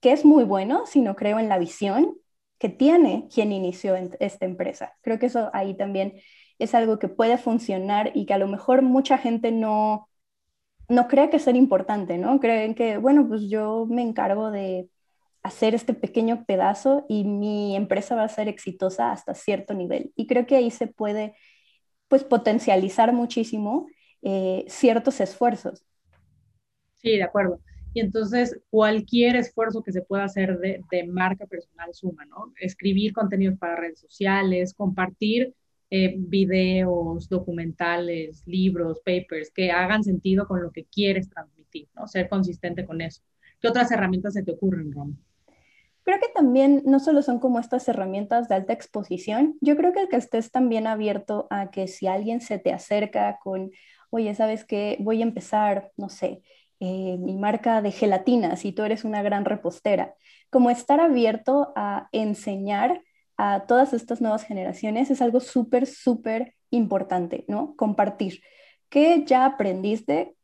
que 0.00 0.12
es 0.12 0.24
muy 0.24 0.44
bueno, 0.44 0.84
sino 0.86 1.16
creo 1.16 1.38
en 1.38 1.48
la 1.48 1.58
visión 1.58 2.14
que 2.58 2.68
tiene 2.68 3.26
quien 3.32 3.52
inició 3.52 3.96
esta 4.20 4.44
empresa. 4.44 4.92
Creo 5.02 5.18
que 5.18 5.26
eso 5.26 5.50
ahí 5.54 5.74
también 5.74 6.14
es 6.58 6.74
algo 6.74 6.98
que 6.98 7.08
puede 7.08 7.38
funcionar 7.38 8.12
y 8.14 8.26
que 8.26 8.34
a 8.34 8.38
lo 8.38 8.48
mejor 8.48 8.82
mucha 8.82 9.16
gente 9.16 9.50
no, 9.50 10.10
no 10.88 11.08
cree 11.08 11.30
que 11.30 11.38
ser 11.38 11.56
importante, 11.56 12.18
¿no? 12.18 12.38
Creen 12.40 12.74
que, 12.74 12.98
bueno, 12.98 13.26
pues 13.28 13.48
yo 13.48 13.86
me 13.88 14.02
encargo 14.02 14.50
de 14.50 14.90
hacer 15.42 15.74
este 15.74 15.94
pequeño 15.94 16.44
pedazo 16.46 17.06
y 17.08 17.24
mi 17.24 17.76
empresa 17.76 18.14
va 18.16 18.24
a 18.24 18.28
ser 18.28 18.48
exitosa 18.48 19.12
hasta 19.12 19.34
cierto 19.34 19.74
nivel. 19.74 20.12
Y 20.16 20.26
creo 20.26 20.46
que 20.46 20.56
ahí 20.56 20.70
se 20.70 20.86
puede 20.86 21.34
pues 22.08 22.24
potencializar 22.24 23.12
muchísimo 23.12 23.86
eh, 24.28 24.64
ciertos 24.66 25.20
esfuerzos. 25.20 25.86
Sí, 26.94 27.12
de 27.12 27.22
acuerdo. 27.22 27.60
Y 27.94 28.00
entonces 28.00 28.58
cualquier 28.70 29.36
esfuerzo 29.36 29.84
que 29.84 29.92
se 29.92 30.02
pueda 30.02 30.24
hacer 30.24 30.58
de, 30.58 31.06
marca 31.06 31.46
personal 31.46 31.94
suma, 31.94 32.24
¿no? 32.24 32.52
Escribir 32.58 33.12
contenidos 33.12 33.56
para 33.56 33.76
redes 33.76 34.00
sociales, 34.00 34.74
compartir 34.74 35.54
eh, 35.90 36.16
videos, 36.18 37.28
documentales, 37.28 38.42
libros, 38.46 38.98
papers 39.04 39.52
que 39.52 39.70
hagan 39.70 40.02
sentido 40.02 40.48
con 40.48 40.60
lo 40.60 40.72
que 40.72 40.86
quieres 40.86 41.30
transmitir, 41.30 41.86
¿no? 41.94 42.08
Ser 42.08 42.28
consistente 42.28 42.84
con 42.84 43.00
eso. 43.00 43.22
¿Qué 43.60 43.68
otras 43.68 43.92
herramientas 43.92 44.34
se 44.34 44.42
te 44.42 44.50
ocurren, 44.50 44.90
Rom? 44.90 45.16
Creo 46.02 46.18
que 46.18 46.32
también 46.34 46.82
no 46.84 46.98
solo 46.98 47.22
son 47.22 47.38
como 47.38 47.60
estas 47.60 47.88
herramientas 47.88 48.48
de 48.48 48.56
alta 48.56 48.72
exposición, 48.72 49.56
yo 49.60 49.76
creo 49.76 49.92
que 49.92 50.08
que 50.08 50.16
estés 50.16 50.50
también 50.50 50.88
abierto 50.88 51.46
a 51.50 51.70
que 51.70 51.86
si 51.86 52.08
alguien 52.08 52.40
se 52.40 52.58
te 52.58 52.72
acerca 52.72 53.38
con, 53.42 53.70
oye, 54.16 54.34
¿sabes 54.34 54.64
qué? 54.64 54.96
Voy 55.00 55.20
a 55.20 55.24
empezar, 55.24 55.92
no 55.96 56.08
sé, 56.08 56.42
eh, 56.80 57.16
mi 57.18 57.36
marca 57.36 57.82
de 57.82 57.92
gelatinas 57.92 58.64
y 58.64 58.72
tú 58.72 58.82
eres 58.82 59.04
una 59.04 59.22
gran 59.22 59.44
repostera, 59.44 60.14
como 60.50 60.70
estar 60.70 61.00
abierto 61.00 61.72
a 61.76 62.08
enseñar 62.12 63.02
a 63.38 63.66
todas 63.66 63.92
estas 63.92 64.20
nuevas 64.20 64.44
generaciones 64.44 65.10
es 65.10 65.22
algo 65.22 65.40
súper, 65.40 65.86
súper 65.86 66.54
importante, 66.70 67.44
¿no? 67.48 67.76
Compartir. 67.76 68.42
¿Qué 68.88 69.24
ya 69.26 69.44
aprendiste? 69.46 70.34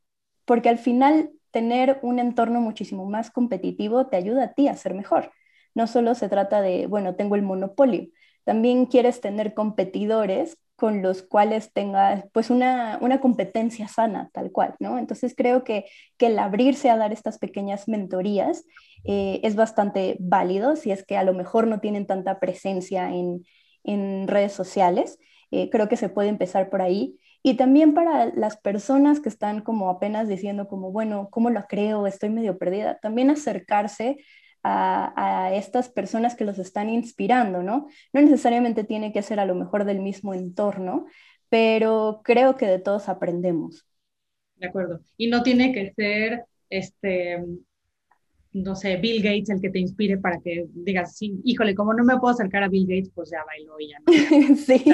Porque 0.44 0.68
al 0.68 0.78
final 0.78 1.30
tener 1.50 1.98
un 2.02 2.18
entorno 2.18 2.60
muchísimo 2.60 3.06
más 3.06 3.30
competitivo 3.30 4.08
te 4.08 4.16
ayuda 4.16 4.44
a 4.44 4.54
ti 4.54 4.68
a 4.68 4.76
ser 4.76 4.94
mejor 4.94 5.32
no 5.74 5.86
solo 5.86 6.14
se 6.14 6.28
trata 6.28 6.60
de, 6.60 6.86
bueno, 6.86 7.14
tengo 7.14 7.36
el 7.36 7.42
monopolio, 7.42 8.08
también 8.44 8.86
quieres 8.86 9.20
tener 9.20 9.54
competidores 9.54 10.58
con 10.82 11.00
los 11.00 11.22
cuales 11.22 11.72
tengas 11.72 12.24
pues 12.32 12.50
una, 12.50 12.98
competencia 13.20 13.86
sana, 13.86 14.30
tal 14.32 14.50
cual, 14.50 14.74
¿no? 14.80 14.98
Entonces 14.98 15.32
creo 15.36 15.62
que, 15.62 15.84
el 16.18 16.36
abrirse 16.40 16.90
a 16.90 16.96
dar 16.96 17.12
estas 17.12 17.38
pequeñas 17.38 17.86
mentorías 17.86 18.64
eh, 19.04 19.38
es 19.44 19.54
bastante 19.54 20.16
válido 20.18 20.74
si 20.74 20.90
es 20.90 21.04
que 21.04 21.16
a 21.16 21.22
lo 21.22 21.34
mejor 21.34 21.68
no 21.68 21.78
tienen 21.78 22.08
tanta 22.08 22.40
presencia 22.40 23.12
en, 23.12 24.26
redes 24.26 24.52
sociales. 24.54 25.20
Eh, 25.52 25.70
creo 25.70 25.88
que 25.88 25.96
se 25.96 26.08
puede 26.08 26.30
empezar 26.30 26.68
por 26.68 26.82
ahí. 26.82 27.16
Y 27.44 27.54
también 27.54 27.94
para 27.94 28.26
las 28.34 28.56
personas 28.56 29.20
que 29.20 29.28
están 29.28 29.60
como 29.60 29.88
apenas 29.88 30.26
diciendo 30.26 30.66
como, 30.66 30.90
bueno, 30.90 31.28
¿cómo 31.30 31.48
lo 31.50 31.62
creo? 31.68 32.08
Estoy 32.08 32.30
medio 32.30 32.58
perdida. 32.58 32.98
También 33.00 33.30
acercarse 33.30 34.16
a, 34.62 35.50
estas 35.54 35.88
personas 35.88 36.34
que 36.34 36.44
los 36.44 36.58
están 36.58 36.88
inspirando, 36.88 37.62
¿no? 37.62 37.88
No 38.12 38.20
necesariamente 38.20 38.84
tiene 38.84 39.12
que 39.12 39.22
ser 39.22 39.40
a 39.40 39.46
lo 39.46 39.54
mejor 39.54 39.84
del 39.84 40.00
mismo 40.00 40.34
entorno, 40.34 41.06
pero 41.48 42.20
creo 42.24 42.56
que 42.56 42.66
de 42.66 42.78
todos 42.78 43.08
aprendemos. 43.08 43.86
De 44.56 44.68
acuerdo. 44.68 45.00
Y 45.16 45.28
no 45.28 45.42
tiene 45.42 45.72
que 45.72 45.92
ser, 45.92 46.44
este, 46.70 47.42
no 48.52 48.76
sé, 48.76 48.96
Bill 48.96 49.22
Gates 49.22 49.50
el 49.50 49.60
que 49.60 49.70
te 49.70 49.80
inspire 49.80 50.18
para 50.18 50.40
que 50.40 50.66
digas, 50.72 51.16
sí, 51.16 51.40
híjole, 51.44 51.74
como 51.74 51.94
no 51.94 52.04
me 52.04 52.18
puedo 52.18 52.32
acercar 52.32 52.62
a 52.62 52.68
Bill 52.68 52.86
Gates, 52.86 53.10
pues 53.14 53.30
ya 53.30 53.44
bailo 53.44 53.78
y 53.80 53.88
ya 53.88 53.98
no. 53.98 54.56
sí. 54.56 54.84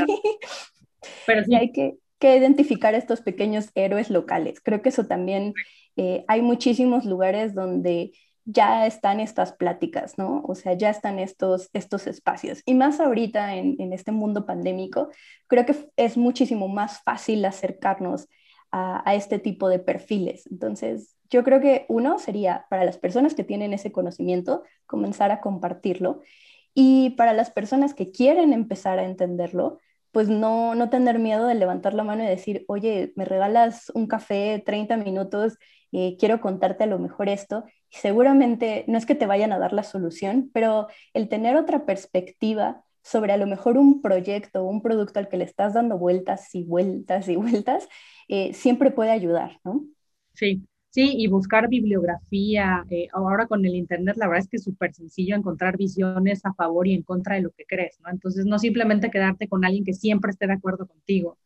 Pero 1.27 1.45
sí. 1.45 1.55
hay 1.55 1.73
que, 1.73 1.99
que 2.19 2.37
identificar 2.37 2.95
estos 2.95 3.21
pequeños 3.21 3.71
héroes 3.75 4.11
locales. 4.11 4.61
Creo 4.61 4.83
que 4.83 4.89
eso 4.89 5.07
también, 5.07 5.55
eh, 5.97 6.25
hay 6.27 6.43
muchísimos 6.43 7.05
lugares 7.05 7.55
donde 7.55 8.13
ya 8.51 8.87
están 8.87 9.21
estas 9.21 9.53
pláticas, 9.53 10.17
¿no? 10.17 10.43
O 10.49 10.55
sea, 10.55 10.73
ya 10.73 10.89
están 10.89 11.19
estos, 11.19 11.69
estos 11.75 12.07
espacios. 12.07 12.63
Y 12.65 12.73
más 12.73 12.99
ahorita 12.99 13.57
en, 13.57 13.77
en 13.79 13.93
este 13.93 14.11
mundo 14.11 14.47
pandémico, 14.47 15.11
creo 15.49 15.67
que 15.67 15.77
es 15.97 16.17
muchísimo 16.17 16.67
más 16.67 17.03
fácil 17.03 17.45
acercarnos 17.45 18.27
a, 18.71 19.09
a, 19.09 19.15
este 19.15 19.39
tipo 19.39 19.69
de 19.69 19.81
perfiles. 19.81 20.47
Entonces, 20.51 21.15
yo 21.29 21.45
creo 21.45 21.61
que 21.61 21.85
uno 21.91 22.19
sería 22.19 22.65
para 22.71 22.87
las 22.87 22.97
personas 22.97 23.35
que 23.35 23.45
tienen 23.45 23.75
ese 23.75 23.93
conocimiento, 23.93 24.63
comenzar 24.87 25.31
a 25.31 25.43
compartirlo. 25.43 26.23
Y 26.73 27.11
para 27.11 27.35
las 27.35 27.51
personas 27.51 27.93
que 27.93 28.11
quieren 28.13 28.55
empezar 28.55 28.99
a 28.99 29.05
entenderlo, 29.05 29.79
pues 30.11 30.31
no, 30.31 30.75
no 30.75 30.89
tener 30.89 31.19
miedo 31.19 31.47
de 31.47 31.55
levantar 31.55 31.93
la 31.93 32.03
mano 32.03 32.25
y 32.25 32.27
decir, 32.27 32.65
oye, 32.69 33.13
me 33.15 33.27
regalas 33.27 33.93
un 33.95 34.07
café 34.07 34.63
30 34.65 34.97
minutos, 34.97 35.59
eh, 35.93 36.17
quiero 36.19 36.41
contarte 36.41 36.85
a 36.85 36.87
lo 36.87 36.99
mejor 36.99 37.29
esto. 37.29 37.65
Y 37.91 37.97
seguramente 37.97 38.85
no 38.89 38.99
es 38.99 39.07
que 39.07 39.15
te 39.15 39.27
vayan 39.27 39.53
a 39.53 39.59
dar 39.59 39.73
la 39.73 39.83
solución, 39.83 40.51
pero 40.53 40.89
el 41.15 41.29
tener 41.29 41.57
otra 41.57 41.87
perspectiva 41.87 42.85
sobre 43.03 43.33
a 43.33 43.37
lo 43.39 43.47
mejor 43.47 43.79
un 43.79 44.03
proyecto 44.03 44.63
o 44.63 44.69
un 44.69 44.83
producto 44.83 45.19
al 45.19 45.29
que 45.29 45.39
le 45.39 45.45
estás 45.45 45.75
dando 45.75 45.99
vueltas 45.99 46.55
y 46.55 46.65
vueltas 46.65 47.29
y 47.29 47.37
vueltas, 47.37 47.89
eh, 48.29 48.53
siempre 48.55 48.91
puede 48.91 49.11
ayudar, 49.11 49.61
¿no? 49.65 49.85
Sí, 50.35 50.67
Sí, 50.91 51.15
y 51.17 51.27
buscar 51.29 51.69
bibliografía. 51.69 52.85
Eh, 52.91 53.09
ahora 53.13 53.47
con 53.47 53.65
el 53.65 53.75
Internet, 53.75 54.17
la 54.17 54.27
verdad 54.27 54.45
es 54.45 54.49
que 54.49 54.57
es 54.57 54.65
súper 54.65 54.95
sencillo 54.95 55.37
encontrar 55.37 55.77
visiones 55.77 56.45
a 56.47 56.55
favor 56.55 56.87
y 56.89 56.95
en 56.95 57.03
contra 57.03 57.37
de 57.37 57.43
lo 57.43 57.51
que 57.51 57.67
crees, 57.67 58.01
¿no? 58.01 58.11
Entonces, 58.11 58.47
no 58.47 58.59
simplemente 58.59 59.11
quedarte 59.11 59.49
con 59.49 59.65
alguien 59.65 59.85
que 59.85 59.93
siempre 59.93 60.31
esté 60.31 60.47
de 60.47 60.55
acuerdo 60.55 60.87
contigo, 60.87 61.39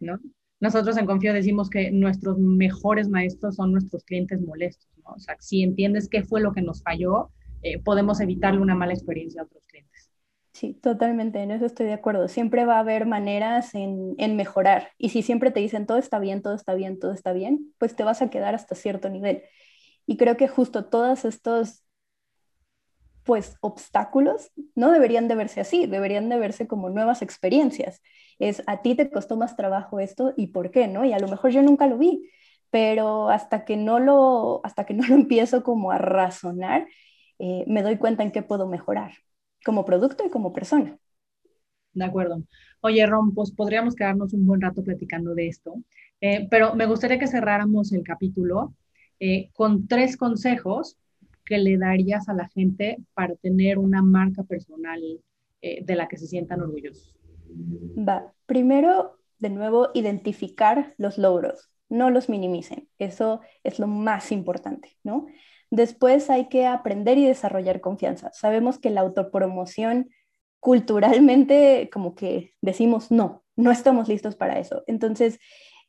¿no? 0.00 0.20
Nosotros 0.60 0.96
en 0.96 1.06
Confío 1.06 1.32
decimos 1.32 1.68
que 1.68 1.90
nuestros 1.90 2.38
mejores 2.38 3.08
maestros 3.08 3.56
son 3.56 3.72
nuestros 3.72 4.04
clientes 4.04 4.40
molestos, 4.40 4.88
¿no? 5.04 5.14
O 5.14 5.18
sea, 5.18 5.36
si 5.40 5.62
entiendes 5.62 6.08
qué 6.08 6.22
fue 6.22 6.40
lo 6.40 6.52
que 6.52 6.62
nos 6.62 6.82
falló, 6.82 7.30
eh, 7.62 7.82
podemos 7.82 8.20
evitarle 8.20 8.60
una 8.60 8.74
mala 8.74 8.92
experiencia 8.92 9.42
a 9.42 9.44
otros 9.44 9.66
clientes. 9.66 10.10
Sí, 10.52 10.74
totalmente, 10.74 11.42
en 11.42 11.50
eso 11.50 11.66
estoy 11.66 11.86
de 11.86 11.94
acuerdo. 11.94 12.28
Siempre 12.28 12.64
va 12.64 12.76
a 12.76 12.80
haber 12.80 13.06
maneras 13.06 13.74
en, 13.74 14.14
en, 14.18 14.36
mejorar. 14.36 14.90
Y 14.98 15.08
si 15.08 15.22
siempre 15.22 15.50
te 15.50 15.60
dicen 15.60 15.84
todo 15.84 15.98
está 15.98 16.18
bien, 16.18 16.42
todo 16.42 16.54
está 16.54 16.74
bien, 16.74 16.98
todo 16.98 17.12
está 17.12 17.32
bien, 17.32 17.74
pues 17.78 17.96
te 17.96 18.04
vas 18.04 18.22
a 18.22 18.30
quedar 18.30 18.54
hasta 18.54 18.74
cierto 18.74 19.10
nivel. 19.10 19.42
Y 20.06 20.16
creo 20.16 20.36
que 20.36 20.48
justo 20.48 20.84
todos 20.84 21.24
estos 21.24 21.83
pues 23.24 23.56
obstáculos 23.60 24.52
no 24.74 24.90
deberían 24.92 25.28
de 25.28 25.34
verse 25.36 25.60
así, 25.60 25.86
deberían 25.86 26.28
de 26.28 26.38
verse 26.38 26.66
como 26.66 26.90
nuevas 26.90 27.22
experiencias. 27.22 28.02
Es 28.38 28.62
a 28.66 28.82
ti 28.82 28.94
te 28.94 29.10
costó 29.10 29.36
más 29.36 29.56
trabajo 29.56 30.00
esto 30.00 30.34
y 30.36 30.48
por 30.48 30.70
qué, 30.70 30.88
¿no? 30.88 31.04
Y 31.04 31.12
a 31.12 31.18
lo 31.18 31.28
mejor 31.28 31.50
yo 31.50 31.62
nunca 31.62 31.86
lo 31.86 31.98
vi, 31.98 32.30
pero 32.70 33.28
hasta 33.30 33.64
que 33.64 33.76
no 33.76 33.98
lo, 34.00 34.60
hasta 34.64 34.84
que 34.86 34.94
no 34.94 35.06
lo 35.06 35.14
empiezo 35.14 35.62
como 35.62 35.90
a 35.92 35.98
razonar, 35.98 36.86
eh, 37.38 37.64
me 37.66 37.82
doy 37.82 37.96
cuenta 37.98 38.22
en 38.22 38.32
qué 38.32 38.42
puedo 38.42 38.66
mejorar 38.68 39.12
como 39.64 39.84
producto 39.84 40.24
y 40.26 40.30
como 40.30 40.52
persona. 40.52 40.98
De 41.92 42.04
acuerdo. 42.04 42.42
Oye, 42.80 43.06
Ron, 43.06 43.34
pues 43.34 43.52
podríamos 43.52 43.94
quedarnos 43.94 44.32
un 44.34 44.46
buen 44.46 44.60
rato 44.60 44.82
platicando 44.82 45.34
de 45.34 45.46
esto, 45.48 45.74
eh, 46.20 46.48
pero 46.50 46.74
me 46.74 46.86
gustaría 46.86 47.18
que 47.18 47.28
cerráramos 47.28 47.92
el 47.92 48.02
capítulo 48.02 48.74
eh, 49.20 49.50
con 49.54 49.86
tres 49.86 50.16
consejos 50.16 50.98
que 51.44 51.58
le 51.58 51.76
darías 51.78 52.28
a 52.28 52.34
la 52.34 52.48
gente 52.48 52.98
para 53.14 53.34
tener 53.36 53.78
una 53.78 54.02
marca 54.02 54.42
personal 54.42 55.00
eh, 55.62 55.84
de 55.84 55.96
la 55.96 56.08
que 56.08 56.16
se 56.16 56.26
sientan 56.26 56.62
orgullosos. 56.62 57.14
Va, 57.96 58.32
primero, 58.46 59.18
de 59.38 59.50
nuevo, 59.50 59.90
identificar 59.94 60.94
los 60.98 61.18
logros, 61.18 61.70
no 61.88 62.10
los 62.10 62.28
minimicen, 62.28 62.88
eso 62.98 63.40
es 63.62 63.78
lo 63.78 63.86
más 63.86 64.32
importante, 64.32 64.96
¿no? 65.04 65.26
Después 65.70 66.30
hay 66.30 66.48
que 66.48 66.66
aprender 66.66 67.18
y 67.18 67.26
desarrollar 67.26 67.80
confianza. 67.80 68.30
Sabemos 68.32 68.78
que 68.78 68.90
la 68.90 69.00
autopromoción 69.00 70.10
culturalmente 70.60 71.90
como 71.92 72.14
que 72.14 72.54
decimos 72.62 73.10
no, 73.10 73.44
no 73.56 73.70
estamos 73.70 74.08
listos 74.08 74.36
para 74.36 74.58
eso. 74.58 74.82
Entonces, 74.86 75.38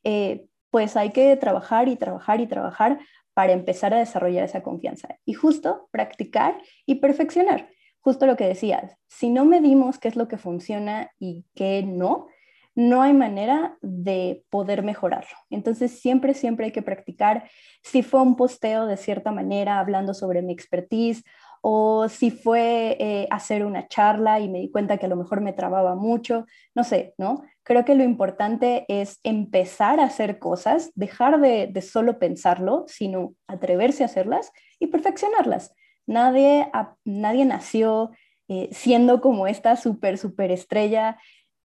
eh, 0.04 0.46
pues 0.70 0.96
hay 0.96 1.12
que 1.12 1.34
trabajar 1.36 1.88
y 1.88 1.96
trabajar 1.96 2.40
y 2.40 2.46
trabajar 2.46 2.98
para 3.36 3.52
empezar 3.52 3.92
a 3.92 3.98
desarrollar 3.98 4.44
esa 4.44 4.62
confianza 4.62 5.18
y 5.26 5.34
justo 5.34 5.90
practicar 5.90 6.56
y 6.86 6.94
perfeccionar. 6.96 7.68
Justo 8.00 8.24
lo 8.24 8.34
que 8.34 8.46
decías, 8.46 8.96
si 9.08 9.28
no 9.28 9.44
medimos 9.44 9.98
qué 9.98 10.08
es 10.08 10.16
lo 10.16 10.26
que 10.26 10.38
funciona 10.38 11.10
y 11.18 11.44
qué 11.54 11.82
no, 11.82 12.28
no 12.74 13.02
hay 13.02 13.12
manera 13.12 13.76
de 13.82 14.42
poder 14.48 14.82
mejorarlo. 14.82 15.36
Entonces, 15.50 16.00
siempre, 16.00 16.32
siempre 16.32 16.64
hay 16.64 16.72
que 16.72 16.80
practicar. 16.80 17.50
Si 17.82 18.02
fue 18.02 18.22
un 18.22 18.36
posteo 18.36 18.86
de 18.86 18.96
cierta 18.96 19.32
manera 19.32 19.80
hablando 19.80 20.14
sobre 20.14 20.40
mi 20.40 20.54
expertise 20.54 21.22
o 21.68 22.08
si 22.08 22.30
fue 22.30 22.96
eh, 23.00 23.26
hacer 23.28 23.64
una 23.64 23.88
charla 23.88 24.38
y 24.38 24.48
me 24.48 24.60
di 24.60 24.70
cuenta 24.70 24.98
que 24.98 25.06
a 25.06 25.08
lo 25.08 25.16
mejor 25.16 25.40
me 25.40 25.52
trababa 25.52 25.96
mucho, 25.96 26.46
no 26.76 26.84
sé, 26.84 27.12
¿no? 27.18 27.42
Creo 27.64 27.84
que 27.84 27.96
lo 27.96 28.04
importante 28.04 28.84
es 28.86 29.18
empezar 29.24 29.98
a 29.98 30.04
hacer 30.04 30.38
cosas, 30.38 30.92
dejar 30.94 31.40
de, 31.40 31.82
solo 31.82 32.20
pensarlo, 32.20 32.84
sino 32.86 33.34
atreverse 33.48 34.04
a 34.04 34.06
hacerlas 34.06 34.52
y 34.78 34.86
perfeccionarlas. 34.86 35.74
Nadie, 36.06 36.70
nadie 37.04 37.44
nació 37.44 38.12
eh, 38.46 38.68
siendo 38.70 39.20
como 39.20 39.48
esta 39.48 39.74
súper, 39.74 40.18
súper 40.18 40.52
estrella 40.52 41.18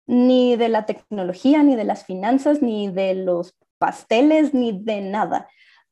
ni 0.07 0.55
de 0.55 0.69
la 0.69 0.85
tecnología, 0.85 1.61
ni 1.61 1.75
de 1.75 1.83
las 1.83 2.05
finanzas, 2.05 2.61
ni 2.61 2.89
de 2.89 3.15
los 3.15 3.57
pasteles, 3.77 4.53
ni 4.53 4.81
de 4.81 5.01
nada. 5.01 5.49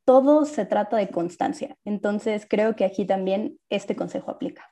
Todo 0.07 0.45
se 0.45 0.65
trata 0.65 0.95
de 0.95 1.09
constancia. 1.09 1.75
Entonces, 1.83 2.47
creo 2.49 2.77
que 2.77 2.85
aquí 2.85 3.03
también 3.03 3.57
este 3.69 3.97
consejo 3.97 4.31
aplica. 4.31 4.71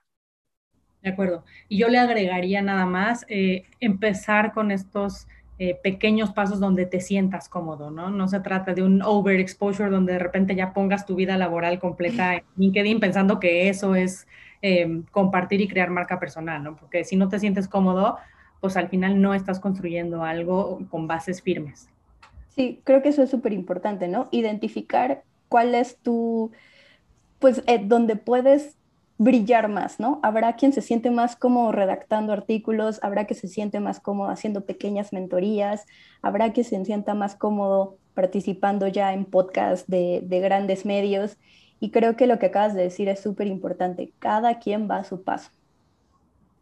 De 1.02 1.10
acuerdo. 1.10 1.44
Y 1.68 1.78
yo 1.78 1.90
le 1.90 1.98
agregaría 2.00 2.62
nada 2.62 2.86
más 2.86 3.26
eh, 3.28 3.66
empezar 3.82 4.54
con 4.54 4.72
estos 4.72 5.28
eh, 5.60 5.78
pequeños 5.84 6.32
pasos 6.32 6.62
donde 6.62 6.86
te 6.86 7.02
sientas 7.02 7.50
cómodo, 7.50 7.92
¿no? 7.92 8.10
No 8.10 8.30
se 8.30 8.40
trata 8.40 8.74
de 8.74 8.82
un 8.82 9.02
overexposure 9.02 9.90
donde 9.90 10.14
de 10.14 10.20
repente 10.20 10.56
ya 10.56 10.72
pongas 10.72 11.06
tu 11.06 11.16
vida 11.16 11.38
laboral 11.38 11.80
completa 11.80 12.36
en 12.36 12.44
LinkedIn 12.56 13.02
pensando 13.02 13.38
que 13.38 13.68
eso 13.68 13.94
es 13.94 14.28
eh, 14.62 15.02
compartir 15.12 15.60
y 15.60 15.68
crear 15.68 15.90
marca 15.90 16.18
personal, 16.18 16.64
¿no? 16.64 16.78
Porque 16.78 17.04
si 17.04 17.18
no 17.18 17.28
te 17.28 17.40
sientes 17.40 17.68
cómodo, 17.68 18.18
pues 18.62 18.78
al 18.78 18.88
final 18.88 19.22
no 19.22 19.34
estás 19.34 19.60
construyendo 19.60 20.24
algo 20.24 20.80
con 20.90 21.08
bases 21.08 21.42
firmes. 21.42 21.90
Sí, 22.56 22.82
creo 22.86 23.02
que 23.02 23.10
eso 23.10 23.22
es 23.24 23.30
súper 23.30 23.52
importante, 23.52 24.08
¿no? 24.08 24.30
Identificar 24.32 25.24
cuál 25.50 25.76
es 25.76 25.98
tu, 25.98 26.52
pues, 27.40 27.62
eh, 27.68 27.82
donde 27.84 28.16
puedes 28.16 28.78
brillar 29.18 29.68
más, 29.68 30.00
¿no? 30.00 30.20
Habrá 30.24 30.56
quien 30.56 30.72
se 30.74 30.82
siente 30.82 31.12
más 31.12 31.36
como 31.36 31.72
redactando 31.74 32.32
artículos, 32.34 33.00
habrá 33.04 33.26
que 33.28 33.34
se 33.34 33.48
siente 33.50 33.80
más 33.82 34.00
cómodo 34.00 34.30
haciendo 34.30 34.66
pequeñas 34.66 35.12
mentorías, 35.14 35.86
habrá 36.22 36.54
que 36.54 36.64
se 36.64 36.84
sienta 36.86 37.14
más 37.14 37.36
cómodo 37.36 37.98
participando 38.14 38.88
ya 38.88 39.14
en 39.14 39.26
podcasts 39.26 39.88
de, 39.90 40.22
de 40.24 40.40
grandes 40.40 40.86
medios. 40.86 41.38
Y 41.82 41.92
creo 41.92 42.16
que 42.16 42.28
lo 42.28 42.40
que 42.40 42.48
acabas 42.48 42.74
de 42.74 42.84
decir 42.84 43.10
es 43.10 43.20
súper 43.20 43.48
importante. 43.48 44.14
Cada 44.20 44.60
quien 44.60 44.90
va 44.90 44.98
a 44.98 45.04
su 45.04 45.24
paso. 45.24 45.52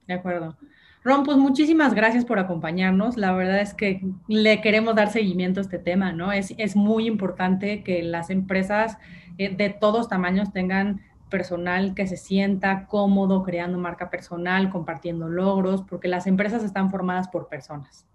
De 0.07 0.15
acuerdo. 0.15 0.57
Ron, 1.03 1.23
pues 1.23 1.37
muchísimas 1.37 1.93
gracias 1.93 2.23
por 2.23 2.39
acompañarnos. 2.39 3.17
La 3.17 3.33
verdad 3.33 3.59
es 3.59 3.73
que 3.73 4.01
le 4.27 4.61
queremos 4.61 4.95
dar 4.95 5.11
seguimiento 5.11 5.59
a 5.59 5.63
este 5.63 5.77
tema, 5.77 6.13
¿no? 6.13 6.31
Es, 6.31 6.53
es 6.57 6.75
muy 6.75 7.07
importante 7.07 7.83
que 7.83 8.03
las 8.03 8.29
empresas 8.29 8.97
eh, 9.37 9.53
de 9.53 9.69
todos 9.69 10.07
tamaños 10.07 10.53
tengan 10.53 11.01
personal 11.29 11.93
que 11.95 12.07
se 12.07 12.15
sienta 12.15 12.85
cómodo 12.87 13.43
creando 13.43 13.77
marca 13.77 14.09
personal, 14.09 14.69
compartiendo 14.69 15.27
logros, 15.27 15.81
porque 15.81 16.07
las 16.07 16.27
empresas 16.27 16.63
están 16.63 16.89
formadas 16.89 17.27
por 17.27 17.49
personas. 17.49 18.05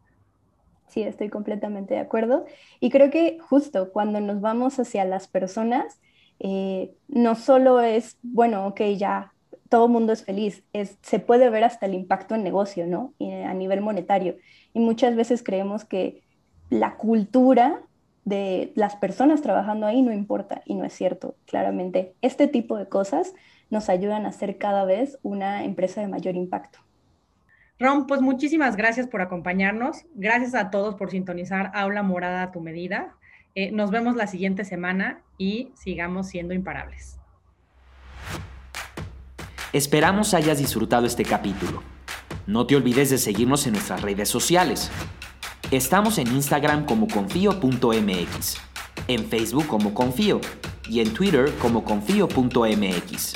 Sí, 0.86 1.02
estoy 1.02 1.28
completamente 1.28 1.94
de 1.94 2.00
acuerdo. 2.00 2.46
Y 2.80 2.90
creo 2.90 3.10
que 3.10 3.38
justo 3.40 3.90
cuando 3.92 4.20
nos 4.20 4.40
vamos 4.40 4.78
hacia 4.78 5.04
las 5.04 5.28
personas, 5.28 6.00
eh, 6.38 6.94
no 7.08 7.34
solo 7.34 7.80
es, 7.80 8.16
bueno, 8.22 8.66
ok, 8.68 8.80
ya 8.96 9.34
todo 9.68 9.88
mundo 9.88 10.12
es 10.12 10.24
feliz. 10.24 10.64
Se 11.02 11.18
puede 11.18 11.50
ver 11.50 11.64
hasta 11.64 11.86
el 11.86 11.94
impacto 11.94 12.34
en 12.34 12.42
negocio, 12.42 12.86
¿no? 12.86 13.12
Y 13.18 13.32
a 13.32 13.54
nivel 13.54 13.80
monetario. 13.80 14.36
Y 14.72 14.80
muchas 14.80 15.16
veces 15.16 15.42
creemos 15.42 15.84
que 15.84 16.22
la 16.70 16.96
cultura 16.96 17.80
de 18.24 18.72
las 18.74 18.96
personas 18.96 19.40
trabajando 19.40 19.86
ahí 19.86 20.02
no 20.02 20.12
importa 20.12 20.62
y 20.66 20.74
no 20.74 20.84
es 20.84 20.92
cierto, 20.92 21.36
claramente. 21.46 22.14
Este 22.20 22.46
tipo 22.46 22.76
de 22.76 22.88
cosas 22.88 23.34
nos 23.70 23.88
ayudan 23.88 24.26
a 24.26 24.32
ser 24.32 24.58
cada 24.58 24.84
vez 24.84 25.18
una 25.22 25.64
empresa 25.64 26.00
de 26.00 26.08
mayor 26.08 26.34
impacto. 26.36 26.78
Ron, 27.78 28.06
pues 28.06 28.20
muchísimas 28.20 28.76
gracias 28.76 29.06
por 29.06 29.22
acompañarnos. 29.22 30.04
Gracias 30.14 30.54
a 30.54 30.70
todos 30.70 30.96
por 30.96 31.10
sintonizar 31.10 31.70
Aula 31.74 32.02
Morada 32.02 32.42
a 32.42 32.50
tu 32.50 32.60
medida. 32.60 33.14
Eh, 33.54 33.70
nos 33.70 33.90
vemos 33.90 34.16
la 34.16 34.26
siguiente 34.26 34.64
semana 34.64 35.22
y 35.38 35.70
sigamos 35.74 36.28
siendo 36.28 36.54
imparables. 36.54 37.17
Esperamos 39.74 40.32
hayas 40.32 40.58
disfrutado 40.58 41.04
este 41.04 41.24
capítulo. 41.24 41.82
No 42.46 42.66
te 42.66 42.74
olvides 42.74 43.10
de 43.10 43.18
seguirnos 43.18 43.66
en 43.66 43.74
nuestras 43.74 44.00
redes 44.00 44.30
sociales. 44.30 44.90
Estamos 45.70 46.16
en 46.16 46.28
Instagram 46.28 46.86
como 46.86 47.06
confío.mx, 47.06 48.56
en 49.08 49.26
Facebook 49.26 49.66
como 49.66 49.92
confío 49.92 50.40
y 50.88 51.00
en 51.00 51.12
Twitter 51.12 51.52
como 51.60 51.84
confío.mx. 51.84 53.34